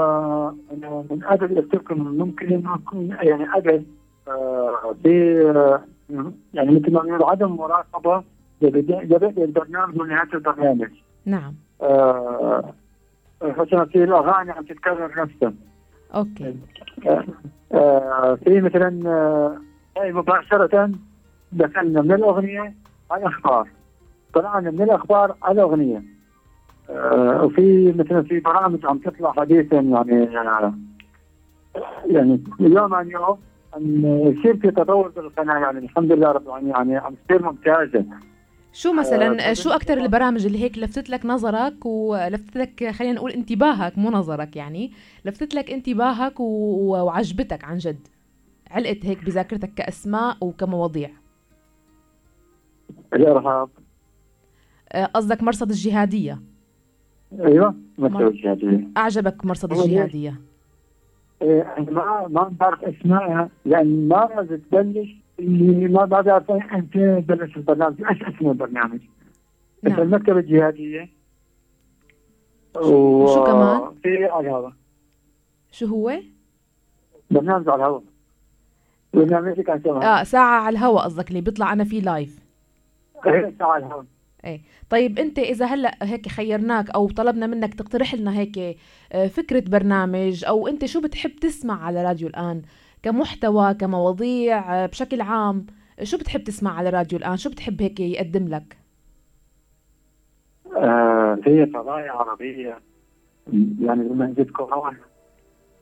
أنا 0.72 1.06
من 1.12 1.24
قبل 1.24 1.70
لكم 1.74 2.02
ممكن 2.18 2.54
إنه 2.54 2.76
أكون 2.76 3.18
يعني 3.22 3.46
قبل 3.46 3.84
آه، 4.28 4.96
آه، 5.06 5.82
يعني 6.54 6.72
مثل 6.72 6.94
ما 6.94 7.02
بنقول 7.02 7.24
عدم 7.24 7.52
مراقبة 7.56 8.24
لبدء 8.62 9.44
البرنامج 9.44 10.02
ونهاية 10.02 10.30
البرنامج. 10.34 10.90
نعم. 11.26 11.54
آه، 11.82 12.74
مثلا 13.42 13.86
في 13.86 14.04
الأغاني 14.04 14.52
عم 14.52 14.64
تتكرر 14.64 15.22
نفسها. 15.22 15.54
أوكي. 16.16 16.56
آه، 17.08 17.24
آه، 17.74 18.36
في 18.36 18.62
مثلا 18.62 19.10
آه، 19.98 20.12
مباشرة 20.12 20.92
دخلنا 21.52 22.02
من 22.02 22.12
الأغنية 22.12 22.74
على 23.12 23.22
الأخبار. 23.22 23.70
طلعنا 24.34 24.72
من 24.72 24.82
الأخبار 24.82 25.36
على 25.44 25.62
الأغنية. 25.62 25.98
آه، 25.98 26.15
وفي 27.44 27.94
مثلا 27.98 28.22
في 28.22 28.39
برامج 28.39 28.86
عم 28.86 28.98
تطلع 28.98 29.32
حديثا 29.32 29.80
يعني 29.80 30.38
آه، 30.39 30.74
يعني 32.06 32.44
يوم 32.60 32.94
عن 32.94 33.10
يوم 33.12 33.38
عم 33.74 34.06
يصير 34.06 34.58
في 34.58 34.72
تطور 34.72 35.08
بالقناة 35.08 35.60
يعني 35.60 35.80
الحمد 35.80 36.12
لله 36.12 36.32
رب 36.32 36.48
العالمين 36.48 36.72
يعني 36.72 36.98
عم 36.98 37.15
تصير 37.27 37.44
ممتازة. 37.44 38.06
شو 38.74 38.94
مثلا 38.94 39.50
آه، 39.50 39.54
شو 39.54 39.70
أكثر 39.70 39.98
البرامج 39.98 40.46
اللي 40.46 40.63
هيك 40.63 40.77
لفتت 40.77 41.10
لك 41.10 41.25
نظرك 41.25 41.86
ولفتت 41.86 42.58
لك 42.58 42.89
خلينا 42.92 43.13
نقول 43.13 43.32
انتباهك 43.32 43.98
مو 43.98 44.12
نظرك 44.12 44.56
يعني 44.56 44.92
لفتت 45.25 45.54
لك 45.54 45.72
انتباهك 45.72 46.39
وعجبتك 46.39 47.63
عن 47.63 47.77
جد؟ 47.77 48.08
علقت 48.72 49.06
هيك 49.06 49.25
بذاكرتك 49.25 49.74
كأسماء 49.74 50.38
وكمواضيع. 50.42 51.10
الإرهاب. 53.13 53.70
آه، 54.92 55.06
قصدك 55.06 55.44
مرصد 55.44 55.70
الجهادية. 55.70 56.42
أيوه 57.34 57.75
مثل 57.98 58.13
مر- 58.13 58.27
الجهادية. 58.27 58.88
أعجبك 58.98 59.46
مرصد؟ 59.46 59.72
الجهادية؟ 59.72 60.41
أنا 61.41 61.91
ما 61.91 62.27
ما 62.27 62.51
بعرف 62.60 62.84
أسمائها 62.84 63.50
لأن 63.65 64.08
ما 64.08 64.25
بتبلش 64.41 65.10
اللي 65.39 65.88
ما 65.88 66.05
بعرف 66.05 66.51
أنت 66.51 66.98
بلش 66.98 67.58
البرنامج 67.58 68.03
إيش 68.10 68.24
اسم 68.24 68.50
البرنامج؟ 68.50 69.00
نعم. 69.84 70.00
المكتبة 70.01 70.39
الجهادية. 70.39 71.10
شو- 72.75 73.27
شو 73.34 73.44
كمان؟ 73.44 73.82
في 74.03 74.25
على 74.25 74.48
الهواء 74.48 74.74
شو 75.72 75.86
هو؟ 75.86 76.12
برنامج 77.32 77.70
على 77.70 77.75
الهواء 77.75 78.03
برنامج 79.13 79.62
كان 79.62 79.82
آه 79.88 80.24
ساعة 80.24 80.62
على 80.62 80.77
الهواء 80.77 81.03
قصدك 81.03 81.29
اللي 81.29 81.41
بيطلع 81.41 81.74
أنا 81.74 81.84
فيه 81.84 82.01
لايف 82.01 82.39
إيه، 83.25 83.53
ساعة 83.60 83.72
على 83.72 83.86
الهواء 83.86 84.05
طيب 84.90 85.20
أنت 85.20 85.40
إذا 85.40 85.66
هلأ 85.66 85.98
هيك 86.02 86.28
خيرناك 86.28 86.90
أو 86.90 87.10
طلبنا 87.10 87.48
منك 87.48 87.74
تقترح 87.74 88.16
لنا 88.16 88.40
هيك 88.40 88.78
آه، 89.14 89.28
فكرة 89.28 89.64
برنامج 89.70 90.46
أو 90.46 90.68
أنت 90.68 90.86
شو 90.86 91.02
بتحب 91.02 91.32
تسمع 91.36 91.86
على 91.86 92.04
راديو 92.04 92.28
الآن؟ 92.28 92.62
كمحتوى 93.04 93.74
كمواضيع 93.74 94.84
آه، 94.84 94.86
بشكل 94.86 95.22
عام 95.22 95.66
شو 96.04 96.18
بتحب 96.18 96.44
تسمع 96.44 96.78
على 96.78 96.90
راديو 96.90 97.20
الآن؟ 97.20 97.38
شو 97.38 97.50
بتحب 97.50 97.82
هيك 97.82 98.00
يقدم 98.00 98.48
لك؟ 98.48 98.78
آه، 100.78 101.36
في 101.44 101.66
قضايا 101.66 102.12
عربية. 102.12 102.80
يعني 103.82 104.04
لما 104.04 104.34
جيت 104.38 104.52
كورونا 104.52 104.98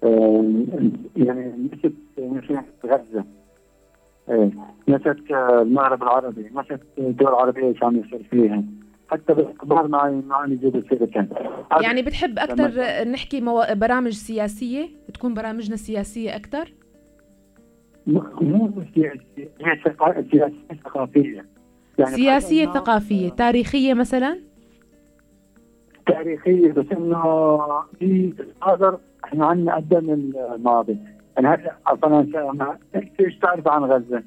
آه، 0.03 0.53
يعني 1.15 1.70
مسك 1.74 1.93
مثل 2.17 2.60
غزة. 2.86 3.25
مسك 4.88 5.32
آه، 5.32 5.62
المغرب 5.62 6.03
العربي 6.03 6.50
مسك 6.53 6.80
الدول 6.98 7.27
العربية 7.30 7.63
إيش 7.68 7.84
عم 7.84 7.96
يصير 7.96 8.24
فيها. 8.32 8.63
حتى 9.12 9.34
بالأخبار 9.34 9.88
ما 9.88 10.10
ما 10.27 10.46
يجيب 10.48 10.86
سيرتها 10.89 11.27
يعني 11.82 12.01
بتحب 12.01 12.39
أكثر 12.39 12.72
نحكي 13.12 13.42
مو... 13.42 13.63
برامج 13.72 14.12
سياسية؟ 14.13 14.89
تكون 15.13 15.34
برامجنا 15.34 15.75
سياسية 15.75 16.36
أكثر 16.36 16.74
مو 18.08 18.72
سياسية 18.96 19.50
هي 19.62 19.75
ثقا- 19.86 20.24
سياسية 20.32 20.51
ثقافية. 20.84 21.46
يعني 21.98 22.12
سياسية 22.15 22.65
ثقافية 22.65 23.30
تاريخية 23.30 23.94
مثلا؟ 23.94 24.39
تاريخية 26.08 26.72
بس 26.72 26.86
إنه 26.92 27.22
في 28.00 28.34
الحاضر 28.39 29.00
إحنا 29.24 29.46
عندنا 29.46 29.75
قدم 29.75 30.10
الماضي. 30.56 30.98
يعني 31.38 31.72
ما 32.54 32.78
إنت 32.96 33.20
إيش 33.20 33.40
تعرف 33.40 33.68
عن 33.68 33.84
غزة؟ 33.84 34.24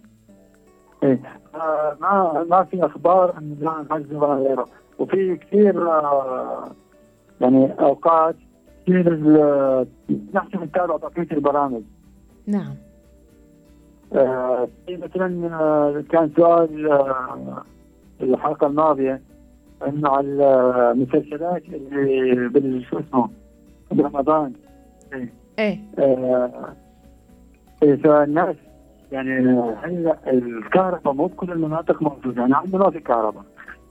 إيه. 1.02 1.20
آه، 1.54 1.96
ما 2.00 2.44
ما 2.50 2.64
في 2.64 2.86
أخبار 2.86 3.34
عن 3.62 3.86
غزة 3.90 4.18
ولا 4.18 4.34
غيره 4.34 4.66
وفي 4.98 5.36
كثير 5.36 5.90
آه، 5.90 6.64
يعني 7.40 7.72
أوقات 7.80 8.36
كثير 8.86 9.14
نحن 10.34 10.62
نتابع 10.62 10.96
بقية 10.96 11.28
البرامج. 11.32 11.82
نعم. 12.46 12.74
آه، 14.12 14.68
في 14.86 14.96
مثلا 14.96 15.54
آه، 15.54 16.04
كان 16.10 16.30
سؤال 16.36 16.92
آه، 16.92 17.62
الحلقة 18.20 18.66
الماضية 18.66 19.20
إنه 19.86 20.08
على 20.08 20.28
المسلسلات 20.92 21.62
اللي 21.68 22.48
بال 22.48 22.84
شو 22.90 22.98
اسمه 22.98 23.30
برمضان 23.92 24.52
إيه. 25.12 25.32
آه، 25.58 25.78
إيه، 25.98 26.76
فالناس 27.80 28.56
يعني 29.12 29.38
هلا 29.82 30.16
الكهرباء 30.26 31.14
مو 31.14 31.26
بكل 31.26 31.52
المناطق 31.52 32.02
موجودة 32.02 32.40
يعني 32.40 32.54
عندنا 32.54 32.78
ما 32.84 32.90
في 32.90 33.00
كهرباء 33.00 33.44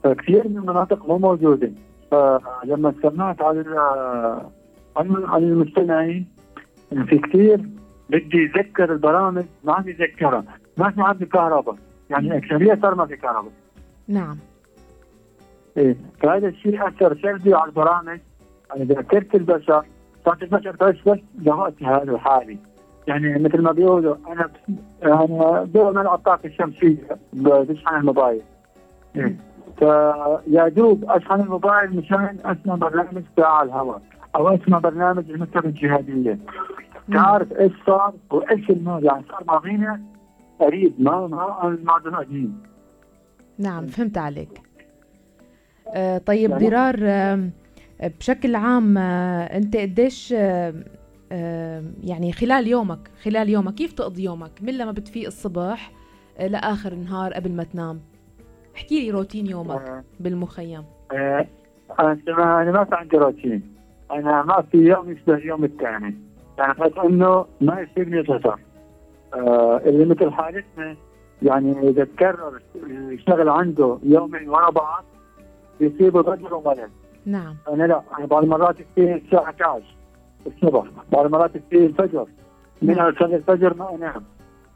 فكثير 0.04 0.48
من 0.48 0.56
المناطق 0.56 1.08
مو 1.08 1.18
موجودة. 1.18 1.70
فلما 2.10 2.94
سمعت 3.02 3.42
عن 3.42 3.64
عن 4.96 5.42
المستمعين 5.42 6.26
إنه 6.92 7.06
في 7.06 7.18
كثير 7.18 7.60
بدي 8.10 8.38
يذكر 8.42 8.92
البرامج 8.92 9.44
ما 9.64 9.72
عم 9.72 9.88
يذكرها. 9.88 10.44
ما 10.76 10.90
في 10.90 11.02
عندي 11.02 11.26
كهرباء 11.26 11.76
يعني 12.10 12.36
أكثرية 12.36 12.78
صار 12.82 12.94
ما 12.94 13.06
في 13.06 13.16
كهرباء. 13.16 13.52
نعم. 14.08 14.38
إيه 15.76 15.96
فهذا 16.22 16.48
الشيء 16.48 16.88
أثر 16.88 17.18
سلبي 17.22 17.54
على 17.54 17.68
البرامج. 17.68 18.20
على 18.70 18.84
ذاكره 18.84 19.26
البشر 19.34 19.84
صارت 20.24 20.42
البشر 20.42 20.74
تعيش 20.74 21.02
بس 21.02 21.18
لوقتها 21.42 22.02
هذا 22.02 22.12
الحالي. 22.12 22.58
يعني 23.06 23.38
مثل 23.38 23.60
ما 23.62 23.72
بيقولوا 23.72 24.16
أنا 24.28 24.50
أنا 25.04 26.00
العب 26.00 26.18
الطاقه 26.18 26.46
الشمسية 26.46 26.96
بشحن 27.32 27.96
الموبايل. 27.96 28.42
فيا 29.78 30.68
دوب 30.68 31.04
أشحن 31.10 31.40
الموبايل 31.40 31.96
مشان 31.96 32.36
أسمع 32.44 32.74
برنامج 32.74 33.22
ساعه 33.36 33.62
الهواء 33.62 34.02
أو 34.36 34.48
أسمع 34.48 34.78
برنامج 34.78 35.30
المكتبه 35.30 35.68
الجهادية. 35.68 36.38
تعرف 37.12 37.52
إيش 37.52 37.72
صار 37.86 38.14
وإيش 38.30 38.70
الماضي 38.70 39.06
يعني 39.06 39.22
صار 39.28 39.44
ماضينا 39.48 40.00
قريب 40.60 40.92
ما 40.98 41.26
ما 41.26 41.68
الماضي 41.68 42.10
قديم 42.10 42.62
نعم 43.58 43.86
فهمت 43.86 44.18
عليك. 44.18 44.60
آه، 45.94 46.18
طيب 46.18 46.50
يعني- 46.50 46.68
ضرار 46.68 46.96
آم، 47.02 47.50
بشكل 48.18 48.54
عام 48.54 48.98
آه، 48.98 49.42
أنت 49.56 49.76
قديش 49.76 50.34
يعني 52.04 52.32
خلال 52.32 52.66
يومك 52.66 53.10
خلال 53.22 53.48
يومك 53.48 53.74
كيف 53.74 53.92
تقضي 53.92 54.24
يومك؟ 54.24 54.50
من 54.62 54.78
لما 54.78 54.92
بتفيق 54.92 55.26
الصبح 55.26 55.92
آه، 56.38 56.46
لآخر 56.46 56.92
النهار 56.92 57.32
قبل 57.32 57.52
ما 57.52 57.64
تنام. 57.64 58.00
احكي 58.76 59.00
لي 59.00 59.10
روتين 59.10 59.46
يومك 59.46 59.88
آه، 59.88 60.04
بالمخيم. 60.20 60.84
آه، 61.12 61.46
أنا 62.00 62.72
ما 62.72 62.84
في 62.84 62.94
عندي 62.94 63.16
روتين. 63.16 63.74
أنا 64.10 64.42
ما 64.42 64.62
في 64.62 64.78
يوم 64.78 65.10
يشبه 65.10 65.34
اليوم 65.34 65.64
الثاني. 65.64 66.14
يعني 66.58 66.74
بس 66.74 66.92
إنه 67.04 67.46
ما 67.60 67.80
يصيبني 67.80 68.24
خطر 68.24 68.60
آه 69.34 69.80
اللي 69.86 70.04
مثل 70.04 70.30
حالتنا 70.30 70.96
يعني 71.42 71.88
إذا 71.88 72.04
تكرر 72.04 72.60
الشغل 72.86 73.48
عنده 73.48 73.98
يومين 74.02 74.48
ورا 74.48 74.70
بعض 74.70 75.04
بيصيبه 75.80 76.20
ضجر 76.20 76.54
وملل. 76.54 76.90
نعم. 77.26 77.56
أنا 77.68 77.84
لا 77.84 78.02
أنا 78.18 78.26
بعض 78.26 78.42
المرات 78.42 78.76
كثير 78.76 79.16
الساعة 79.16 79.42
11 79.42 79.95
الصبح 80.46 80.84
بعض 81.12 81.24
المرات 81.24 81.50
كثير 81.56 81.86
الفجر. 81.86 82.26
من 82.82 82.98
اصلي 82.98 83.36
الفجر 83.36 83.74
ما 83.74 83.94
انام 83.94 84.24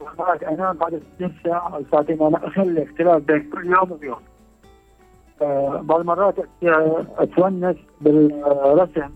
بعض 0.01 0.13
المرات 0.13 0.43
انام 0.43 0.77
بعد 0.77 1.03
20 1.17 1.33
ساعة 1.45 1.77
أو 1.77 1.83
ساعتين 1.93 2.23
أنا 2.23 2.47
أخلي 2.47 2.83
اختلاف 2.83 3.23
بين 3.23 3.51
كل 3.51 3.67
يوم 3.67 3.99
ويوم 4.03 4.21
بعض 5.83 6.01
المرات 6.01 6.35
أتونس 7.19 7.77
بالرسم. 8.01 9.11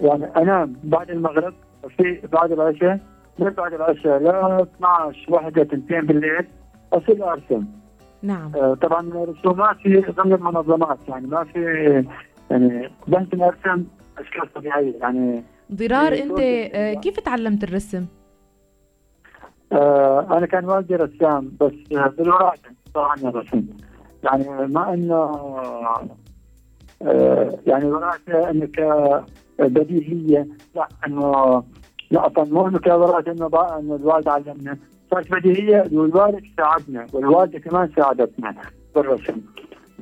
يعني 0.00 0.24
أنام 0.36 0.76
بعد 0.84 1.10
المغرب 1.10 1.54
في 1.96 2.20
بعد 2.32 2.52
العشاء 2.52 3.00
من 3.38 3.50
بعد 3.50 3.74
العشاء 3.74 4.18
لا 4.18 4.62
12 4.62 5.32
واحدة 5.32 5.64
تنتين 5.64 6.00
بالليل 6.00 6.46
أصير 6.92 7.32
أرسم. 7.32 7.64
نعم. 8.22 8.52
آه، 8.56 8.74
طبعا 8.74 9.10
رسوماتي 9.14 10.00
ضمن 10.00 10.32
المنظمات 10.32 10.98
يعني 11.08 11.26
ما 11.26 11.44
في 11.44 12.04
يعني 12.50 12.90
بنت 13.08 13.34
أرسم 13.34 13.84
أشكال 14.18 14.52
طبيعية 14.54 14.94
يعني 15.00 15.44
ضرار 15.72 16.12
إيه، 16.12 16.22
أنت. 16.22 16.38
آه، 16.74 16.94
كيف 16.94 17.20
تعلمت 17.20 17.64
الرسم؟ 17.64 18.06
آه 19.72 20.38
أنا 20.38 20.46
كان 20.46 20.64
والدي 20.64 20.96
رسام 20.96 21.52
بس 21.60 21.72
بالوراثة 21.90 22.70
صار 22.94 23.04
عندنا 23.04 23.30
رسم. 23.30 23.66
يعني 24.24 24.66
ما 24.66 24.94
إنه 24.94 25.14
آه 27.02 27.58
يعني 27.66 27.84
الوراثه 27.84 28.50
إنه 28.50 28.66
كبديهية 29.58 30.48
لا 30.74 30.88
إنه 31.06 31.62
لا 32.10 32.28
طبعا 32.28 32.48
مو 32.48 32.68
إنه 32.68 32.78
كوراثة 32.78 33.32
إنه 33.32 33.46
إنه 33.78 33.94
الوالد 33.96 34.28
علمنا. 34.28 34.78
صارت 35.10 35.30
بديهية 35.32 35.84
والوالد 35.92 36.44
ساعدنا 36.56 37.06
والوالدة 37.12 37.58
كمان 37.58 37.90
ساعدتنا 37.96 38.54
بالرسم. 38.94 39.40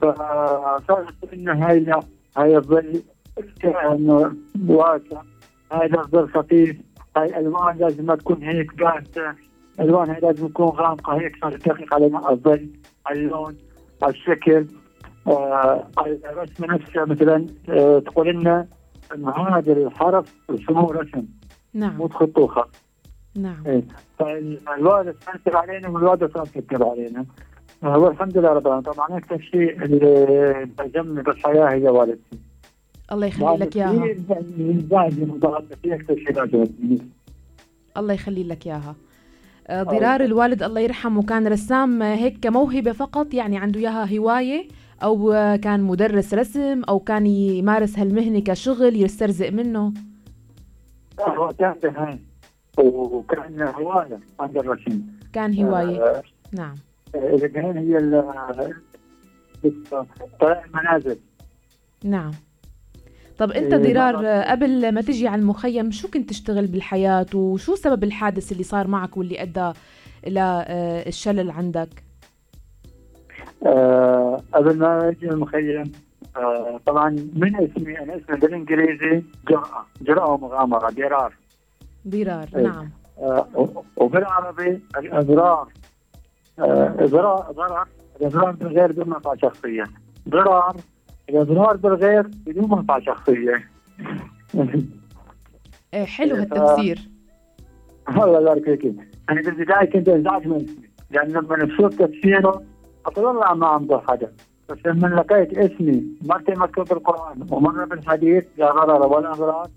فصارت 0.02 1.32
إنه 1.32 1.66
هاي 1.66 1.80
لا 1.80 2.00
هاي 2.36 2.56
الظل 2.56 3.02
واسع 4.68 5.22
هاي 5.72 5.86
الظل 5.86 6.28
خفيف 6.28 6.76
هاي 7.16 7.26
الالوان 7.26 7.78
لازم 7.78 8.06
ما 8.06 8.16
تكون 8.16 8.42
هيك 8.42 8.74
بارزة. 8.74 9.34
الالوان 9.80 10.10
هاي 10.10 10.20
لازم 10.20 10.48
تكون 10.48 10.66
غامقة 10.66 11.20
هيك 11.20 11.36
صار 11.40 11.52
تدقق 11.52 11.94
على 11.94 12.06
الظل 12.06 12.68
على 13.06 13.20
اللون 13.20 13.56
على 14.02 14.12
الشكل. 14.12 14.66
آه 15.26 15.88
الرسمة 15.98 16.66
نفسها 16.66 17.04
مثلا 17.04 17.46
آه 17.68 17.98
تقول 17.98 18.28
لنا 18.28 18.66
إنه 19.14 19.30
هذا 19.30 19.72
الحرف 19.72 20.34
رسموه 20.50 20.92
رسم 20.92 21.24
نعم. 21.74 21.96
مو 21.96 22.06
تخطوه 22.06 22.46
خط 22.46 22.70
نعم. 23.36 23.62
إيه. 23.66 23.82
فالوالد 24.18 25.16
سنتر 25.20 25.56
علينا 25.56 25.88
والوالده 25.88 26.44
سنتر 26.44 26.88
علينا. 26.88 27.26
آه، 27.82 27.98
والحمد 27.98 28.38
لله 28.38 28.48
رب 28.48 28.66
العالمين. 28.66 28.92
طبعا 28.92 29.18
أكثر 29.18 29.40
شيء 29.40 29.84
اللي 29.84 30.68
ترجمني 30.78 31.22
بالحياة 31.22 31.68
هي 31.68 31.88
والدتي. 31.88 32.38
الله 33.12 33.26
يخلي 33.26 33.56
لك 33.56 33.76
إياها. 33.76 33.90
أكثر 35.94 36.16
شيء 36.16 36.40
عجبتني 36.40 36.98
الله 37.96 38.14
يخلي 38.14 38.44
لك 38.44 38.66
إياها. 38.66 38.94
آه، 39.66 39.82
ضرار 39.82 40.20
الوالد 40.20 40.62
الله 40.62 40.80
يرحمه 40.80 41.22
كان 41.22 41.46
رسام 41.48 42.02
هيك 42.02 42.38
كموهبة 42.42 42.92
فقط 42.92 43.34
يعني 43.34 43.58
عنده 43.58 43.80
إياها 43.80 44.18
هواية 44.18 44.68
أو 45.02 45.30
كان 45.62 45.82
مدرس 45.82 46.34
رسم 46.34 46.82
أو 46.88 46.98
كان 46.98 47.26
يمارس 47.26 47.98
هالمهنة 47.98 48.40
كشغل 48.40 49.02
يسترزق 49.02 49.50
منه. 49.50 49.92
هو 51.20 51.48
كان 51.58 52.18
وكان 52.78 53.62
هواية 53.62 54.18
عند 54.40 54.56
الرسم 54.56 55.02
كان 55.32 55.64
هواية. 55.64 56.02
آه. 56.02 56.22
نعم. 56.52 56.74
كان 57.54 57.78
هي 57.78 59.72
طلع 60.40 60.64
المنازل. 60.64 61.18
نعم. 62.04 62.30
طب 63.38 63.50
أنت 63.52 63.72
إيه، 63.72 63.92
ضرار 63.92 64.16
مرة- 64.16 64.24
آه، 64.26 64.50
قبل 64.50 64.92
ما 64.94 65.00
تجي 65.00 65.28
على 65.28 65.40
المخيم 65.42 65.90
شو 65.90 66.08
كنت 66.08 66.28
تشتغل 66.30 66.66
بالحياة؟ 66.66 67.26
وشو 67.34 67.74
سبب 67.74 68.04
الحادث 68.04 68.52
اللي 68.52 68.62
صار 68.62 68.86
معك 68.88 69.16
واللي 69.16 69.42
أدى 69.42 69.72
إلى 70.26 70.64
آه، 70.68 71.08
الشلل 71.08 71.50
عندك؟ 71.50 71.88
آه 73.66 74.40
قبل 74.52 74.78
ما 74.78 75.08
أجي 75.08 75.28
المخيم 75.30 75.92
آه 76.36 76.80
طبعا 76.86 77.10
من 77.34 77.56
اسمي 77.56 77.98
أنا 77.98 78.16
اسمي 78.16 78.36
بالإنجليزي 78.36 79.22
جرأة 79.48 79.86
جرأة 80.02 80.30
ومغامرة 80.30 80.90
ضرار 80.90 81.34
ضرار 82.08 82.48
إيه. 82.56 82.62
نعم. 82.62 82.90
آه 83.18 83.48
وبالعربي 83.96 84.80
الأضرار. 84.98 85.20
اضرار 85.20 85.68
ضرر 86.60 87.50
الاضرار 88.20 88.52
بالغير 88.52 88.92
بدون 88.92 89.08
منفعة 89.08 89.36
شخصية. 89.36 89.84
ضرار 90.28 90.76
الاضرار 91.28 91.76
بالغير 91.76 92.22
بدون 92.46 92.70
منفعة 92.78 93.00
شخصية. 93.00 93.68
آه، 95.94 96.04
حلو 96.04 96.34
إيه، 96.36 96.40
هالتفسير. 96.42 96.98
الله 98.08 98.40
يبارك 98.40 98.64
فيك. 98.64 98.94
أنا 99.30 99.42
بالبداية 99.42 99.84
كنت 99.90 100.08
انزعج 100.08 100.46
من 100.46 100.56
اسمي 100.56 100.88
لأن 101.10 101.28
لما 101.28 101.64
نشوف 101.64 101.94
تفسيره 102.02 102.62
أقول 103.06 103.24
والله 103.24 103.54
ما 103.54 103.76
امضح 103.76 104.10
حدا 104.10 104.32
بس 104.68 104.78
لما 104.86 105.06
لقيت 105.06 105.58
اسمي 105.58 106.04
مرتين 106.22 106.58
مكتوب 106.58 106.88
بالقرآن 106.88 107.46
ومرة 107.50 107.84
بالحديث 107.84 108.44
لا 108.58 108.70
غرر 108.70 109.06
ولا 109.06 109.30
اغراض 109.30 109.70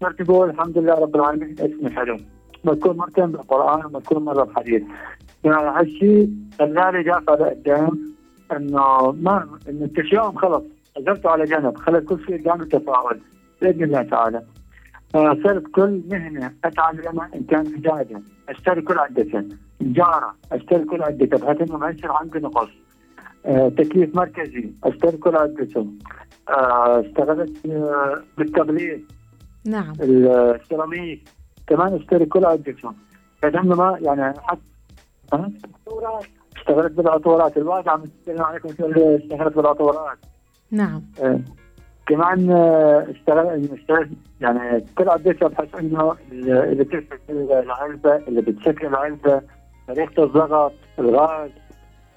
صرت 0.00 0.20
أقول 0.20 0.50
الحمد 0.50 0.78
لله 0.78 0.94
رب 0.94 1.16
العالمين 1.16 1.54
اسمي 1.60 1.90
حلو. 1.90 2.16
مذكور 2.64 2.92
مرتين 2.92 3.26
بالقرآن 3.26 3.84
ومذكور 3.86 4.18
مرة 4.18 4.44
بحديث. 4.44 4.82
يعني 5.44 5.68
هالشيء 5.68 6.30
خلاني 6.58 7.02
دافع 7.02 7.34
لقدام 7.34 8.14
إنه 8.52 9.12
ما 9.12 9.48
إنه 9.68 9.84
التشاؤم 9.84 10.36
خلص 10.36 10.64
عزلته 10.96 11.30
على 11.30 11.44
جنب 11.44 11.76
خلت 11.76 12.04
كل 12.08 12.24
شيء 12.26 12.40
قدامي 12.40 12.64
تفاؤل 12.64 13.20
بإذن 13.62 13.84
الله 13.84 14.02
تعالى. 14.02 14.42
آه، 15.14 15.36
صرت 15.44 15.66
كل 15.66 16.02
مهنة 16.10 16.52
اتعلمها 16.64 17.30
إن 17.34 17.42
كان 17.42 17.74
حداده 17.76 18.22
أشتري 18.48 18.82
كل 18.82 18.98
عدتها 18.98 19.44
نجاره 19.80 20.34
أشتري 20.52 20.84
كل 20.84 21.02
عدتها 21.02 21.38
بحيث 21.38 21.68
إنه 21.68 21.78
ما 21.78 21.90
يصير 21.90 22.12
عندي 22.12 22.38
نقص. 22.38 22.68
آه، 23.46 23.68
تكييف 23.68 24.16
مركزي 24.16 24.70
أشتري 24.84 25.16
كل 25.16 25.36
عدته 25.36 25.86
آه، 26.48 27.00
اشتغلت 27.00 27.66
بالتبليد 28.38 29.04
نعم. 29.66 29.92
السيراميك 30.00 31.28
كمان 31.66 31.94
أشتري 31.94 32.26
كل 32.26 32.44
عدته 32.44 32.92
انه 33.44 33.76
ما 33.76 33.98
يعني 34.00 34.34
حتى 34.40 34.69
ها؟ 35.32 35.50
اشتغلت 36.56 36.92
بالعطورات. 36.92 37.56
الواحد 37.56 37.88
عم 37.88 38.02
يتكلم 38.04 38.42
عليكم 38.42 38.68
اشتغلت 38.68 39.56
بالعطورات. 39.56 40.18
نعم. 40.70 41.02
آه، 41.22 41.40
كمان 42.06 42.50
آه، 42.50 43.06
اشتغل 43.10 43.68
اشتغل 43.72 44.10
يعني 44.40 44.84
كل 44.98 45.08
عدتها 45.08 45.48
بحيث 45.48 45.74
إنه 45.74 46.16
اللي 46.32 46.84
بتفك 46.84 47.20
العلبة 47.30 48.16
اللي 48.16 48.40
بتشكل 48.42 48.86
العلبة 48.86 49.42
طريقة 49.88 50.24
الضغط 50.24 50.72
الغاز 50.98 51.50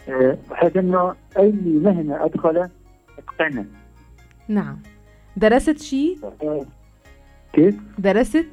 آه، 0.09 0.37
بحيث 0.49 0.77
إنه 0.77 1.15
أي 1.37 1.51
مهنة 1.65 2.25
أدخلها 2.25 2.69
اتقنها 3.17 3.65
نعم. 4.47 4.77
درست 5.37 5.77
شيء؟ 5.77 6.17
آه، 6.43 6.65
كيف؟ 7.53 7.75
درست؟ 7.97 8.47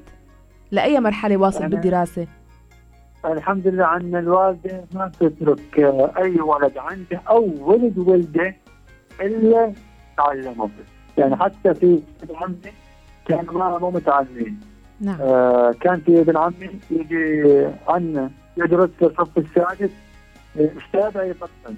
لأي 0.71 1.01
مرحلة 1.01 1.37
واصل 1.37 1.69
بالدراسة؟ 1.69 2.27
الحمد 3.25 3.67
لله 3.67 3.85
عنا 3.85 4.19
الوالدة 4.19 4.85
ما 4.95 5.13
تترك 5.21 5.81
آه، 5.81 6.13
أي 6.19 6.41
ولد 6.41 6.79
عنده 6.79 7.21
أو 7.29 7.51
ولد 7.61 7.99
ولدة 7.99 8.57
إلا 9.21 9.73
تعلمه. 10.17 10.71
يعني 11.19 11.37
حتى 11.37 11.75
في 11.75 12.01
ابن 12.23 12.37
عمي 12.37 12.73
كان 13.27 13.47
ما 13.47 13.79
مو 13.79 13.91
متعلمين 13.91 14.61
نعم. 15.01 15.17
آه 15.21 15.73
كان 15.81 16.01
في 16.01 16.21
ابن 16.21 16.37
عمي 16.37 16.71
يجي 16.91 17.67
عنا 17.89 18.31
يدرس 18.57 18.91
في 18.99 19.07
الصف 19.07 19.39
السادس 19.39 19.91
آه، 20.61 20.71
أستاذ 20.79 21.23
يبطل 21.25 21.75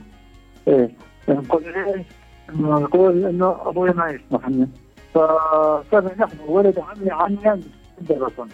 إيه 0.68 0.90
نقول 1.28 1.62
ليش؟ 1.62 2.07
إنه 2.50 2.81
يقول 2.81 3.24
إنه 3.24 3.57
أبوي 3.68 3.90
ما 3.90 4.11
يسمح 4.11 4.48
لنا. 4.48 4.68
فصرنا 5.14 6.14
نحن 6.18 6.37
ولد 6.48 6.78
عمي 6.78 7.11
عنا 7.11 7.61
درسنا. 8.00 8.48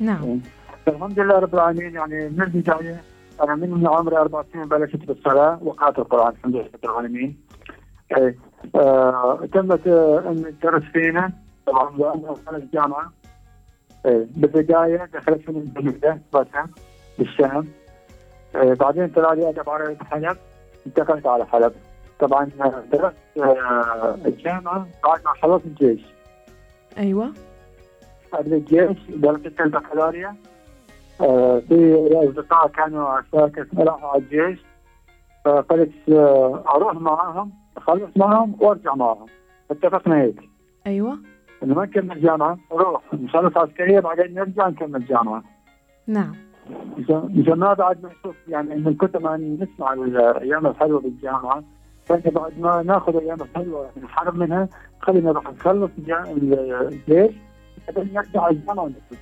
نعم. 0.00 0.40
الحمد 0.88 1.18
لله 1.20 1.38
رب 1.38 1.54
العالمين 1.54 1.94
يعني 1.94 2.28
من 2.28 2.42
البداية 2.42 3.00
أنا 3.42 3.54
من 3.54 3.86
عمري 3.86 4.16
أربع 4.16 4.44
سنين 4.52 4.64
بلشت 4.68 4.96
بالصلاة 5.04 5.58
وقرأت 5.62 5.98
القرآن 5.98 6.32
الحمد 6.32 6.54
لله 6.54 6.64
رب 6.74 6.84
العالمين. 6.84 7.36
إيه. 8.16 8.36
آه 8.76 9.46
تمت 9.52 9.86
آه 9.86 10.18
أن 10.18 10.44
الدرس 10.46 10.82
فينا 10.82 11.32
طبعا 11.66 11.90
لأنه 11.98 12.36
دخلت 12.46 12.62
الجامعة 12.62 13.12
إيه. 14.06 14.26
بالبداية 14.36 15.08
دخلت 15.14 15.40
في 15.40 15.50
الجامعة 15.50 16.20
بس 16.34 16.46
بالشام 17.18 17.66
إيه. 18.54 18.74
بعدين 18.74 19.08
طلع 19.08 19.32
لي 19.32 19.48
أدب 19.48 19.70
عربي 19.70 19.94
بحلب 19.94 20.36
انتقلت 20.86 21.26
على 21.26 21.46
حلب 21.46 21.72
طبعا 22.20 22.50
آه، 22.60 22.82
درست 22.92 23.16
آه 23.42 24.14
الجامعة 24.26 24.86
بعد 25.04 25.20
ما 25.24 25.32
خلصت 25.42 25.66
الجيش 25.66 26.00
أيوة 26.98 27.32
قبل 28.32 28.54
الجيش 28.54 28.98
درست 29.08 29.60
البكالوريا 29.60 30.36
في 31.68 32.08
اصدقاء 32.12 32.68
كانوا 32.68 33.08
عساكر 33.08 33.66
راحوا 33.78 34.08
على 34.08 34.22
الجيش 34.22 34.64
فقلت 35.44 35.92
آه، 36.08 36.64
أروح 36.74 36.94
معاهم 36.94 37.52
أخلص 37.76 38.10
معهم 38.16 38.56
وأرجع 38.60 38.94
معهم 38.94 39.26
اتفقنا 39.70 40.20
هيك. 40.20 40.40
أيوة. 40.86 41.18
إنه 41.62 41.74
ما 41.74 41.84
نكمل 41.84 42.22
جامعة 42.22 42.58
نروح 42.72 43.02
نخلص 43.14 43.56
عسكرية 43.56 44.00
بعدين 44.00 44.34
نرجع 44.34 44.68
نكمل 44.68 45.06
جامعة. 45.06 45.42
نعم. 46.06 46.32
مشان 46.98 47.58
ما 47.58 47.72
بعد 47.72 48.02
ما 48.02 48.08
نشوف 48.08 48.36
يعني 48.48 48.74
من 48.74 48.96
كثر 48.96 49.18
ما 49.20 49.36
نسمع 49.36 49.92
الأيام 49.92 50.66
الحلوة 50.66 51.00
بالجامعة 51.00 51.62
فإحنا 52.04 52.30
بعد 52.30 52.60
ما 52.60 52.82
ناخذ 52.82 53.16
الأيام 53.16 53.40
الحلوة 53.42 53.90
نحرم 54.02 54.38
منها 54.38 54.68
خلينا 55.00 55.30
نروح 55.30 55.50
نخلص 55.50 55.90
الجيش 55.98 57.34
بعدين 57.88 58.14
نرجع 58.14 58.48
الجامعة 58.48 58.84
ونكمل 58.84 59.18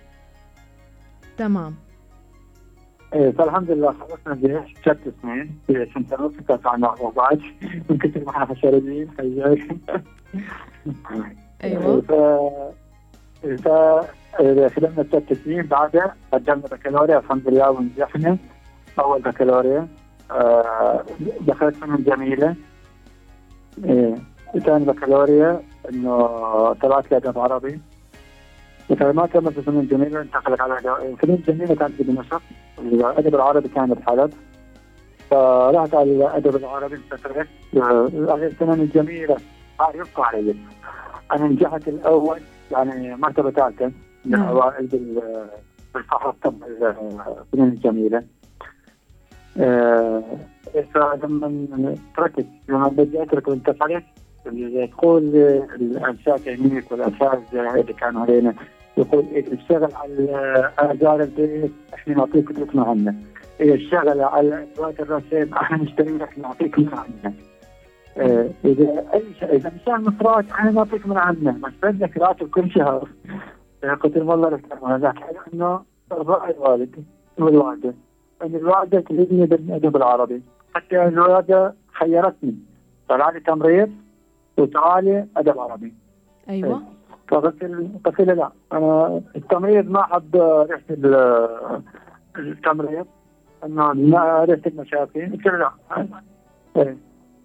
تمام. 1.36 1.74
إيه 3.14 3.30
فالحمد 3.30 3.70
لله 3.70 3.92
خلصنا 3.92 4.32
الجيش 4.32 4.74
ست 4.80 4.98
سنين 5.22 5.58
في 5.66 5.86
سنة 5.94 6.20
ونص 6.24 6.34
قطعنا 6.48 6.94
بعد. 7.16 7.40
من 7.90 7.98
كثر 7.98 8.24
ما 8.24 8.30
إحنا 8.30 8.46
حشريين 8.46 9.10
حياك 9.18 9.58
أيوة. 11.64 12.00
ف 12.00 12.12
ف 13.62 13.68
خدمنا 14.74 15.02
ثلاث 15.02 15.44
سنين 15.44 15.62
بعدها 15.62 16.14
قدمنا 16.32 16.66
بكالوريا. 16.72 17.18
الحمد 17.18 17.48
لله 17.48 17.70
ونجحنا. 17.70 18.36
أول 18.98 19.22
بكالوريا. 19.22 19.88
آه 20.30 21.04
دخلت 21.40 21.76
فنون 21.76 22.02
جميلة. 22.04 22.54
إيه 23.84 24.14
ثاني 24.64 24.84
بكالوريا 24.84 25.62
إنه 25.88 26.26
طلعت 26.72 27.12
لادب 27.12 27.38
عربي. 27.38 27.80
ما 29.00 29.26
كملت 29.26 29.61
فنون 29.61 29.87
جميلة. 29.87 30.20
انتقلت 30.20 30.61
على 30.61 30.81
فنون 31.16 31.42
جميلة 31.48 31.74
كانت 31.74 32.02
بدمشق 32.02 32.42
الأدب 32.78 33.35
العربي 33.35 33.68
كان 33.68 33.94
بحلب 33.94 34.33
فرحت 35.31 35.94
على 35.94 36.12
الأدب 36.12 36.57
العربي 36.57 36.96
انتقلت 36.96 37.48
الفنون 38.42 38.81
الجميله 38.81 39.37
هاي 39.81 39.98
يبقى 39.98 40.28
علي. 40.28 40.57
أنا 41.33 41.48
نجحت 41.48 41.88
الأول. 41.88 42.40
يعني 42.70 43.16
مرتبة 43.16 43.50
ثالثة. 43.50 43.92
من 44.24 44.35
اوائل 44.35 44.87
بالفحص 45.94 46.35
تبع 46.42 46.66
الفنون 46.66 47.68
الجميله 47.68 48.22
فلما 50.94 51.96
تركت 52.16 52.46
لما 52.68 52.88
بدي 52.88 53.22
أترك 53.22 53.48
وانتقلت 53.48 54.05
تقول 54.92 55.22
الانشاء 55.74 56.37
تهنيك 56.38 56.92
والاساتذه 56.92 57.81
اللي 57.81 57.92
كانوا 57.92 58.22
علينا. 58.22 58.55
يقول 58.96 59.24
إيه 59.33 59.55
اشتغل 59.55 59.88
على 59.94 60.72
اجار 60.78 61.22
البيت 61.22 61.72
إحنا 61.94 62.14
نعطيك 62.14 62.48
تطلع 62.52 62.90
عنا 62.90 63.14
إيه 63.61 63.74
اشتغل 63.74 64.20
على 64.20 64.66
ادوات 64.74 65.00
الرسم 65.00 65.55
إحنا 65.55 65.76
نشتري 65.76 66.18
لك 66.18 66.38
نعطيك 66.38 66.78
من 66.78 66.88
عندنا. 66.92 67.35
آه 68.16 68.50
إذا 68.64 69.05
أي 69.14 69.22
شيء 69.40 69.55
إذا 69.55 69.72
مشان 69.83 70.05
مصرات 70.05 70.50
إحنا 70.50 70.70
نعطيك 70.70 71.07
من 71.07 71.16
عندنا. 71.16 71.52
بس 71.52 71.72
بدك 71.83 72.16
راتب 72.16 72.48
كل 72.48 72.70
شهر. 72.70 73.09
قلت 74.02 74.16
له 74.16 74.24
والله 74.24 74.48
لك 74.48 74.85
هذاك 74.85 75.16
إنه 75.55 75.83
راي 76.12 76.50
الوالد 76.50 77.05
والوالده 77.38 77.94
إن 78.42 78.55
الوالده 78.55 79.00
تريدني 79.00 79.46
بالأدب 79.46 79.96
العربي. 79.96 80.42
حتى 80.74 81.05
الوالده 81.05 81.74
خيرتني. 81.92 82.55
طلع 83.09 83.31
لي 83.31 83.40
تمريض 83.40 83.90
وتعالي 84.59 85.26
أدب 85.37 85.59
عربي. 85.59 85.94
أيوه. 86.48 86.83
فقلت 87.28 88.20
لا. 88.20 88.50
أنا 88.72 89.20
التمريض 89.37 89.90
ما 89.90 90.02
حب 90.02 90.37
ريحة 90.70 90.82
التمريض. 92.38 93.06
انه 93.64 93.92
ما 93.92 94.44
ريحة 94.44 94.62
المشاكل. 94.66 95.32
قلت 95.32 95.46
له 95.46 95.56
لا. 95.58 95.72
إيه. 96.76 96.96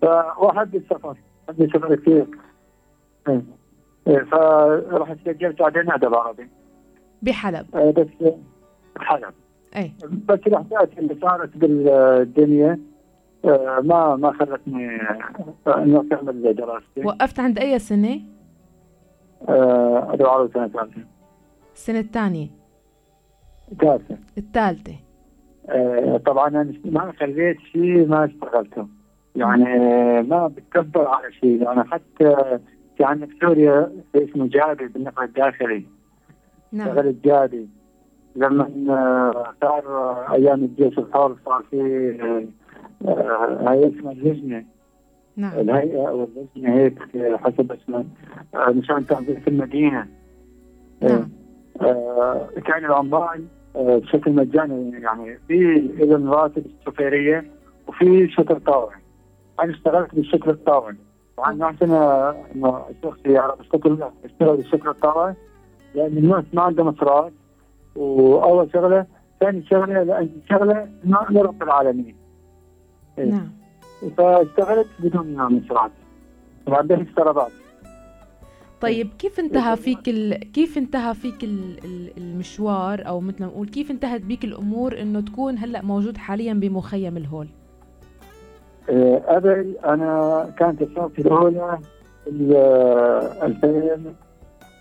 فواحد 0.01 0.75
السفر 0.75 1.17
عندي 1.49 1.67
سفر 1.67 1.95
كثير. 1.95 2.25
إيه. 3.29 3.41
إيه. 4.07 4.23
فرحت 4.23 5.17
سجلت 5.25 5.59
بعدين 5.59 5.91
أدب 5.91 6.15
عربي. 6.15 6.47
بحلب. 7.21 7.75
إيه 7.75 7.91
بس 7.91 8.33
بحلب. 8.95 9.33
اي 9.75 9.91
بس 10.25 10.39
الأحداث 10.47 10.97
اللي 10.97 11.17
صارت 11.21 11.57
بالدنيا 11.57 12.79
ما 13.83 14.15
ما 14.15 14.31
خلتني 14.31 15.01
انه 15.67 16.05
أكمل 16.11 16.55
دراستي 16.55 17.05
وقفت 17.05 17.39
عند 17.39 17.59
أي 17.59 17.79
سنة؟ 17.79 18.19
آه 19.49 20.13
ادب 20.13 20.25
عربي 20.25 20.53
سنة 20.53 20.67
ثالثة. 20.67 21.01
السنة 21.73 21.99
الثانية 21.99 22.47
ثالثة. 23.81 24.17
الثالثة؟ 24.37 24.95
آه 25.69 26.17
طبعا 26.17 26.47
أنا 26.47 26.73
ما 26.85 27.13
خليت 27.19 27.59
شيء 27.59 28.07
ما 28.07 28.25
اشتغلته. 28.25 28.87
يعني 29.35 29.63
ما 30.21 30.47
بتكبر 30.47 31.07
على 31.07 31.31
شيء. 31.31 31.71
أنا 31.71 31.83
حتى 31.83 32.59
في 32.97 33.03
عندنا 33.03 33.25
في 33.25 33.35
سوريا 33.41 33.91
اسمه 34.15 34.47
جابي 34.47 34.87
بالنقل 34.87 35.23
الداخلي. 35.23 35.85
نعم. 36.71 36.87
اشتغلت 36.87 37.23
جابي 37.25 37.69
لما 38.35 38.63
صار 39.61 39.85
أيام 40.33 40.63
الجيش 40.63 40.99
الحر 40.99 41.35
صار 41.45 41.63
في 41.71 41.81
هيئه 43.67 43.97
اسمها 43.97 44.11
اللجنة. 44.11 44.65
نعم. 45.37 45.59
الهيئة 45.59 46.09
أو 46.09 46.23
اللجنه 46.23 46.73
هيك 46.73 46.99
حسب 47.37 47.71
اسمها 47.71 48.05
مشان 48.69 49.05
تنظيف 49.05 49.47
المدينة. 49.47 50.07
نعم. 51.01 51.29
آه، 51.81 52.49
كان 52.65 52.85
العمال 52.85 53.45
آه، 53.75 53.97
بشكل 53.97 54.31
مجاني 54.31 55.01
يعني 55.01 55.39
في 55.47 55.77
لهم 55.99 56.31
راتب 56.31 56.65
السفيرية 56.65 57.45
وفي 57.87 58.29
شكل 58.29 58.59
طاوع 58.59 58.93
أنا 59.59 59.71
اشتغلت 59.71 60.15
بالشكل 60.15 60.49
الطاوع 60.49 60.93
طبعا 61.37 61.53
نحسنا 61.53 62.35
إنه 62.55 62.85
الشخص 62.89 63.19
يعرف 63.25 63.59
اشتغل 63.59 64.11
اشتغل 64.25 64.57
بالشكل 64.57 64.89
الطاوع 64.89 65.35
لأن 65.95 66.17
الناس 66.17 66.43
ما 66.53 66.61
عندها 66.61 66.85
مصرات 66.85 67.33
وأول 67.95 68.69
شغلة 68.73 69.05
ثاني 69.39 69.63
شغلة 69.65 70.03
لأن 70.03 70.29
شغلة 70.49 70.89
ما 71.03 71.41
رب 71.41 71.63
العالمين. 71.63 72.15
إيه. 73.17 73.25
نعم. 73.25 73.51
فاشتغلت 74.17 74.87
بدون 74.99 75.35
مصرات 75.37 75.91
وبعدين 76.67 77.01
اشترطات 77.01 77.51
طيب 78.81 79.09
كيف 79.19 79.39
انتهى 79.39 79.75
فيك 79.77 80.09
ال... 80.09 80.51
كيف 80.51 80.77
انتهى 80.77 81.13
فيك 81.13 81.43
ال... 81.43 81.77
ال- 81.85 82.11
المشوار؟ 82.17 83.07
أو 83.07 83.19
مثل 83.19 83.35
ما 83.39 83.47
نقول 83.47 83.67
كيف 83.67 83.91
انتهت 83.91 84.21
بيك 84.21 84.43
الأمور 84.43 85.01
إنه 85.01 85.21
تكون 85.21 85.57
هلأ 85.57 85.81
موجود 85.81 86.17
حاليا 86.17 86.53
بمخيم 86.53 87.17
الهول؟ 87.17 87.47
آه، 88.89 89.17
قبل 89.35 89.75
أنا 89.85 90.45
كانت 90.59 90.81
اصابتي 90.81 91.21
الأولى 91.21 91.79
بال 92.27 92.55
2000 93.43 94.13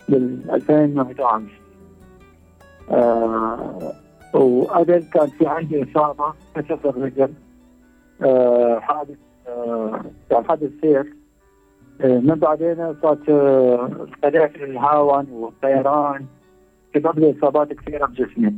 بال 0.09 0.51
2011 0.51 1.45
آه، 2.91 3.93
وقبل 4.35 5.05
كان 5.13 5.27
في 5.27 5.47
عندي 5.47 5.83
إصابة 5.83 6.33
كسر 6.55 6.79
الرجل. 6.91 7.23
آه، 7.23 7.46
حادث 8.81 9.17
آه، 9.49 10.01
كان 10.31 10.45
حادث 10.45 10.71
سير. 10.81 11.13
آه، 12.01 12.19
من 12.19 12.35
بعدين 12.35 12.95
صارت 13.03 13.29
آه، 13.29 14.07
قذائف 14.25 14.57
الهاون 14.57 15.27
والطيران 15.31 16.27
سبب 16.95 17.19
لي 17.19 17.35
إصابات 17.39 17.73
كثيرة 17.73 18.07
بجسمي 18.07 18.55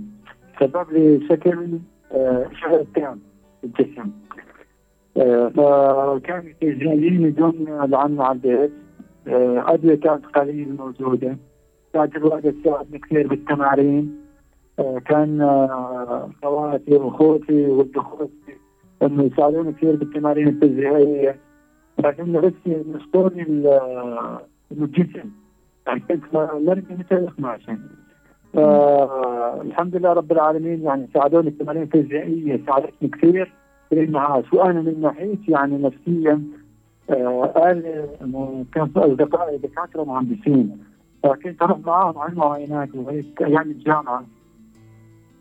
سبب 0.61 0.91
لي 0.93 1.27
شكل 1.29 1.79
آه، 2.13 2.47
شغل 2.63 2.87
تام 2.95 3.21
في 3.61 3.67
الجسم. 3.67 4.11
آه، 5.17 5.49
فكان 5.49 6.55
جايين 6.63 7.31
بدون 7.31 7.65
لعنا 7.91 8.25
على 8.25 8.37
البيت. 8.37 8.73
آه، 9.29 9.75
أدوية 9.75 9.95
كانت 10.01 10.27
قليل 10.27 10.77
موجودة. 10.77 11.37
كانت 11.95 12.17
الوالدة 12.17 12.51
تساعدني 12.51 12.99
كثير 12.99 13.27
بالتمارين. 13.27 14.17
آه، 14.79 14.99
كان 14.99 15.41
آه، 15.41 16.31
خواتي 16.43 16.95
وأخوتي 16.95 17.67
ولد 17.67 17.97
اخوتي 17.99 18.57
إنه 19.03 19.23
يساعدوني 19.23 19.73
كثير 19.73 19.97
بالتمارين 19.97 20.49
الفيزيائية. 20.49 21.37
لكن 21.99 22.33
بس 22.33 22.53
ال- 23.43 24.39
الجسم. 24.73 25.31
يعني 25.87 26.01
كنت 26.01 26.23
مرمي 26.35 26.83
مثل 26.91 27.17
القماشة 27.17 27.79
فالحمد 28.53 29.97
لله 29.97 30.13
رب 30.13 30.33
العالمين 30.33 30.83
يعني 30.83 31.09
ساعدوني 31.15 31.49
التمارين 31.49 31.83
الفيزيائية 31.83 32.61
ساعدتني 32.67 33.09
كثير. 33.09 33.53
في 33.91 34.05
المعاش 34.05 34.53
وأنا 34.53 34.81
من 34.81 35.01
ناحيتي 35.01 35.53
يعني 35.53 35.79
نفسيا 35.79 36.43
آه، 37.11 37.53
كان 38.73 38.87
في 38.87 38.99
أصدقائي 38.99 39.59
دكاترة 39.59 40.05
مهندسين. 40.05 40.79
فكنت 41.23 41.63
أروح 41.63 41.79
معاهم 41.79 42.19
على 42.19 42.33
المعاينات 42.33 42.89
وهيك 42.95 43.43
أيام 43.43 43.71
الجامعة. 43.71 44.25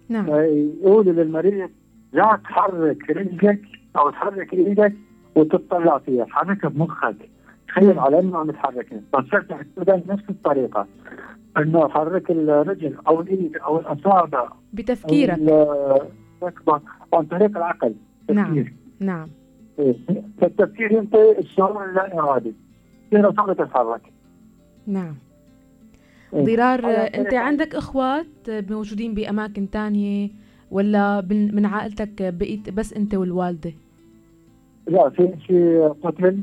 نعم. 0.09 0.27
يقولوا 0.29 1.13
للمريض 1.13 1.69
لا 2.17 2.39
تحرك 2.43 3.09
رجلك 3.09 3.61
أو 3.97 4.09
تحرك 4.09 4.53
إيدك 4.53 4.93
وتطلع 5.35 5.97
فيها. 5.97 6.25
حركها 6.29 6.69
بمخك 6.69 7.29
تخيل 7.67 7.99
على 7.99 8.19
أنه 8.19 8.37
عم 8.37 8.51
تحركها 8.51 9.01
فصرت 9.13 9.51
استخدم 9.51 10.01
نفس 10.13 10.23
الطريقة. 10.29 10.87
أنه 11.57 11.89
حرك 11.89 12.31
الرجل 12.31 12.95
أو 13.07 13.21
الإيد 13.21 13.57
أو 13.57 13.79
الأصابع 13.79 14.49
بتفكيرك. 14.73 15.39
الركبة 16.41 16.81
عن 17.13 17.25
طريق 17.25 17.57
العقل. 17.57 17.93
نعم. 18.33 18.47
تفكير. 18.47 18.73
نعم. 18.99 19.27
إيه. 19.79 19.95
فالتفكير 20.41 20.91
ينطي 20.91 21.39
الشعور 21.39 21.85
اللا 21.85 22.19
إرادي. 22.19 22.53
تصير 23.11 23.29
اصابع 23.29 23.53
تتحرك. 23.53 24.01
نعم. 24.87 25.15
إيه. 26.33 26.55
ضرار. 26.55 26.79
أنت 27.15 27.33
عندك 27.33 27.75
إخوات 27.75 28.49
موجودين 28.49 29.13
بأماكن 29.13 29.69
تانية 29.69 30.29
ولا 30.71 31.21
من 31.29 31.65
عائلتك 31.65 32.33
بقيت 32.33 32.69
بس 32.69 32.93
انت 32.93 33.15
والوالدة؟ 33.15 33.73
لا 34.87 35.09
في 35.09 35.33
شيء 35.47 35.87
قتل 36.03 36.41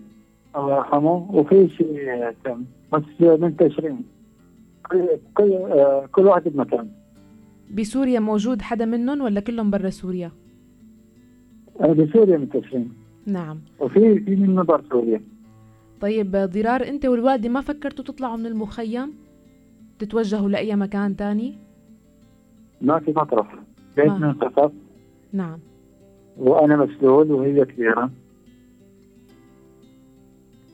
الله 0.56 0.76
يرحمه 0.76 1.30
وفي 1.30 1.68
شيء 1.68 2.30
تم 2.44 2.64
بس 2.92 3.02
منتشرين 3.20 4.02
كل 4.90 5.08
كل 5.34 5.52
آه، 5.52 6.06
كل 6.12 6.26
واحد 6.26 6.48
بمكان 6.48 6.88
بسوريا 7.74 8.20
موجود 8.20 8.62
حدا 8.62 8.84
منهم 8.84 9.20
ولا 9.20 9.40
كلهم 9.40 9.70
برا 9.70 9.90
سوريا؟ 9.90 10.30
بسوريا 11.80 12.36
منتشرين 12.38 12.92
نعم. 13.26 13.60
وفي 13.80 14.20
في 14.20 14.36
من 14.36 14.62
برا 14.62 14.82
سوريا. 14.90 15.20
طيب 16.00 16.30
ضرار 16.36 16.88
انت 16.88 17.06
والوالدة 17.06 17.48
ما 17.48 17.60
فكرتوا 17.60 18.04
تطلعوا 18.04 18.36
من 18.36 18.46
المخيم؟ 18.46 19.12
تتوجهوا 19.98 20.48
لأي 20.48 20.76
مكان 20.76 21.16
تاني؟ 21.16 21.54
ما 22.80 22.98
في 22.98 23.10
مطرح. 23.10 23.63
بيتنا 23.96 24.30
انقصف 24.30 24.72
نعم. 25.32 25.58
وأنا 26.36 26.76
مسلول 26.76 27.32
وهي 27.32 27.64
كبيرة. 27.64 28.10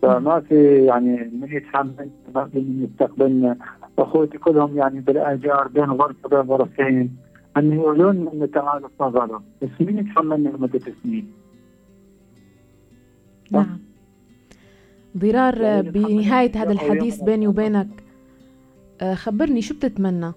فما 0.03 0.41
في 0.41 0.85
يعني 0.85 1.31
من 1.33 1.49
يتحمل 1.53 2.11
ما 2.35 2.45
في 2.45 2.59
من 2.59 2.89
يستقبلنا 2.91 3.57
أخوتي 3.99 4.39
كلهم 4.39 4.77
يعني 4.77 5.01
بالاجار 5.01 5.69
بين 5.69 5.91
غرفة 5.91 6.29
بين 6.29 6.39
غرفتين. 6.39 7.17
أن 7.57 7.73
يقولون 7.73 8.29
إن 8.29 8.51
تعالوا 8.51 8.89
تفضلوا 8.89 9.41
بس 9.63 9.69
مين 9.81 9.99
يتحملنا 9.99 10.49
لمدة 10.49 10.81
سنين؟ 11.03 11.33
نعم. 13.51 13.79
ضرار 15.17 15.61
يعني 15.61 15.91
بنهاية 15.91 16.63
هذا 16.63 16.73
الحديث 16.73 17.23
بيني 17.23 17.47
وبينك 17.47 17.89
آه، 19.01 19.15
خبرني 19.15 19.63
شو 19.63 19.75
بتتمنى؟ 19.75 20.33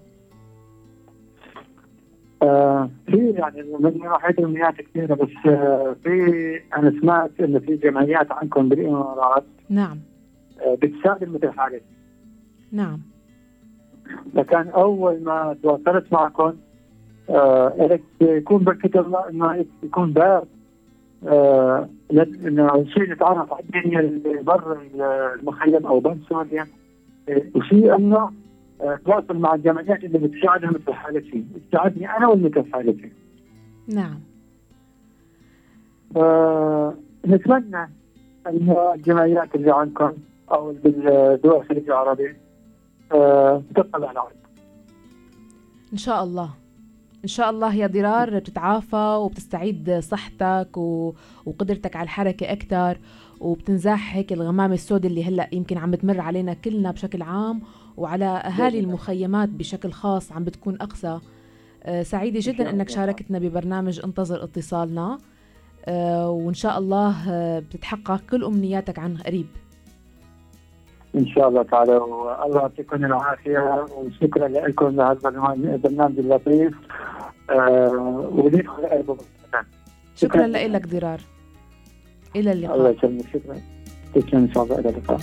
آه 2.44 2.90
في 3.06 3.30
يعني 3.30 3.62
من 3.62 3.98
ناحية 3.98 4.44
امنيات 4.44 4.74
كثيرة 4.76 5.14
بس 5.14 5.46
آه 5.46 5.96
في 6.04 6.60
أنا 6.76 6.90
سمعت 7.00 7.30
إنه 7.40 7.58
في 7.58 7.76
جمعيات 7.76 8.32
عندكم 8.32 8.68
بالإمارات 8.68 9.44
نعم. 9.70 9.98
آه 10.66 10.74
بتساعد 10.74 11.24
مثل 11.28 11.50
حالتي 11.50 11.84
نعم. 12.72 13.00
لكن 14.34 14.56
أول 14.68 15.22
ما 15.22 15.56
تواصلت 15.62 16.12
معكم 16.12 16.52
لك 17.78 18.02
يكون 18.20 18.64
بركة 18.64 19.00
الله 19.00 19.28
إنه 19.30 19.64
يكون 19.82 20.12
باب 20.12 20.44
لت- 22.12 22.44
إنه 22.46 22.84
شيء 22.88 23.12
نتعرف 23.12 23.52
على 23.52 23.62
الدنيا 23.62 24.00
اللي 24.00 24.42
برا 24.42 24.78
المخيم 25.34 25.86
أو 25.86 26.00
برا 26.00 26.18
سوريا 26.28 26.66
آه، 27.28 27.42
وشيء 27.54 27.96
أنه 27.96 28.30
تواصل 29.04 29.36
مع 29.36 29.54
الجمعيات 29.54 30.04
اللي 30.04 30.18
بتساعدها 30.18 30.70
مثل 30.70 30.92
حالتي 30.92 31.44
بتساعدني 31.54 32.16
أنا 32.16 32.28
والمثل 32.28 32.72
حالتي 32.72 33.10
نعم. 33.88 34.20
آه 36.16 36.94
نتمنى 37.26 37.88
أن 38.46 38.76
الجمعيات 38.94 39.54
اللي 39.54 39.70
عندكم 39.74 40.12
أو 40.52 40.72
بالدول 40.84 41.56
الخليج 41.56 41.84
العربي 41.84 42.34
آه 43.12 43.62
تطلع 43.74 44.08
على 44.08 44.18
عندكم 44.20 44.38
إن 45.92 45.98
شاء 45.98 46.24
الله. 46.24 46.50
إن 47.24 47.28
شاء 47.28 47.50
الله 47.50 47.74
يا 47.74 47.86
ضرار 47.86 48.38
بتتعافى 48.38 49.18
وبتستعيد 49.20 49.98
صحتك 49.98 50.76
و... 50.76 51.14
وقدرتك 51.46 51.96
على 51.96 52.04
الحركة 52.04 52.52
أكثر 52.52 52.98
وبتنزاح 53.40 54.16
هيك 54.16 54.32
الغمامة 54.32 54.74
السوداء 54.74 55.10
اللي 55.10 55.24
هلأ 55.24 55.48
يمكن 55.52 55.78
عم 55.78 55.90
بتمر 55.90 56.20
علينا 56.20 56.54
كلنا 56.54 56.90
بشكل 56.90 57.22
عام 57.22 57.60
وعلى 57.96 58.24
أهالي 58.24 58.80
المخيمات 58.80 59.48
بشكل 59.48 59.92
خاص 59.92 60.32
عم 60.32 60.44
بتكون 60.44 60.80
أقسى 60.80 61.20
آه، 61.84 62.02
سعيدة 62.02 62.40
جدا 62.42 62.70
أنك 62.70 62.90
الله. 62.90 62.94
شاركتنا 62.94 63.38
ببرنامج 63.38 64.00
انتظر 64.04 64.44
اتصالنا. 64.44 65.18
آه، 65.86 66.30
وإن 66.30 66.54
شاء 66.54 66.78
الله 66.78 67.30
آه، 67.30 67.58
بتتحقق 67.58 68.20
كل 68.30 68.44
أمنياتك 68.44 68.98
عن 68.98 69.16
قريب. 69.16 69.46
إن 71.16 71.26
شاء 71.26 71.48
الله 71.48 71.62
تعالى. 71.62 71.92
والله 71.92 72.60
يعطيكم 72.60 73.04
العافية 73.04 73.86
وشكرا 73.96 74.48
لكم 74.48 74.88
لهذا 74.88 75.12
البرنامج 75.12 75.64
البرنامج 75.66 76.18
اللطيف. 76.18 76.74
آه 77.50 78.32
قلبه 78.92 79.16
شكرا 80.16 80.46
لك 80.46 80.86
ضرار 80.88 81.20
إلى 82.36 82.52
الله 82.52 82.74
اللقاء 82.74 82.94
يسلمك. 82.96 83.24
شكرا. 83.34 83.56
تسلم 84.14 84.40
إن 84.40 84.52
شاء 84.54 84.64
الله. 84.64 84.78
إلى 84.78 84.88
اللقاء. 84.88 85.20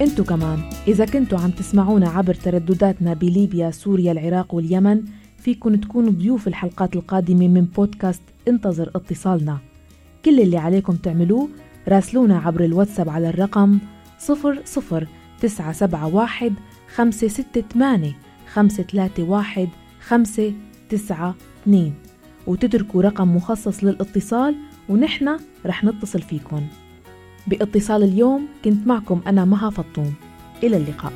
انتو 0.00 0.24
كمان 0.24 0.58
إذا 0.88 1.04
كنتوا 1.04 1.38
عم 1.38 1.50
تسمعونا 1.50 2.08
عبر 2.08 2.34
تردداتنا 2.34 3.14
بليبيا 3.14 3.70
سوريا 3.70 4.12
العراق 4.12 4.54
واليمن 4.54 5.02
فيكن 5.38 5.80
تكونوا 5.80 6.12
ضيوف 6.12 6.48
الحلقات 6.48 6.96
القادمة 6.96 7.48
من 7.48 7.64
بودكاست 7.64 8.22
انتظر 8.48 8.90
اتصالنا. 8.94 9.58
كل 10.24 10.40
اللي 10.40 10.58
عليكم 10.58 10.96
تعملوه 10.96 11.48
راسلونا 11.88 12.38
عبر 12.38 12.64
الواتساب 12.64 13.08
على 13.08 13.28
الرقم 13.28 13.78
00971 14.28 16.54
568 16.94 18.14
531 18.52 19.68
592 20.00 21.92
وتتركوا 22.46 23.02
رقم 23.02 23.36
مخصص 23.36 23.84
للاتصال 23.84 24.54
ونحن 24.88 25.36
رح 25.66 25.84
نتصل 25.84 26.22
فيكن. 26.22 26.62
باتصال 27.46 28.02
اليوم 28.02 28.48
كنت 28.64 28.86
معكم 28.86 29.20
أنا 29.26 29.44
مها 29.44 29.70
فطوم. 29.70 30.14
إلى 30.62 30.76
اللقاء. 30.76 31.12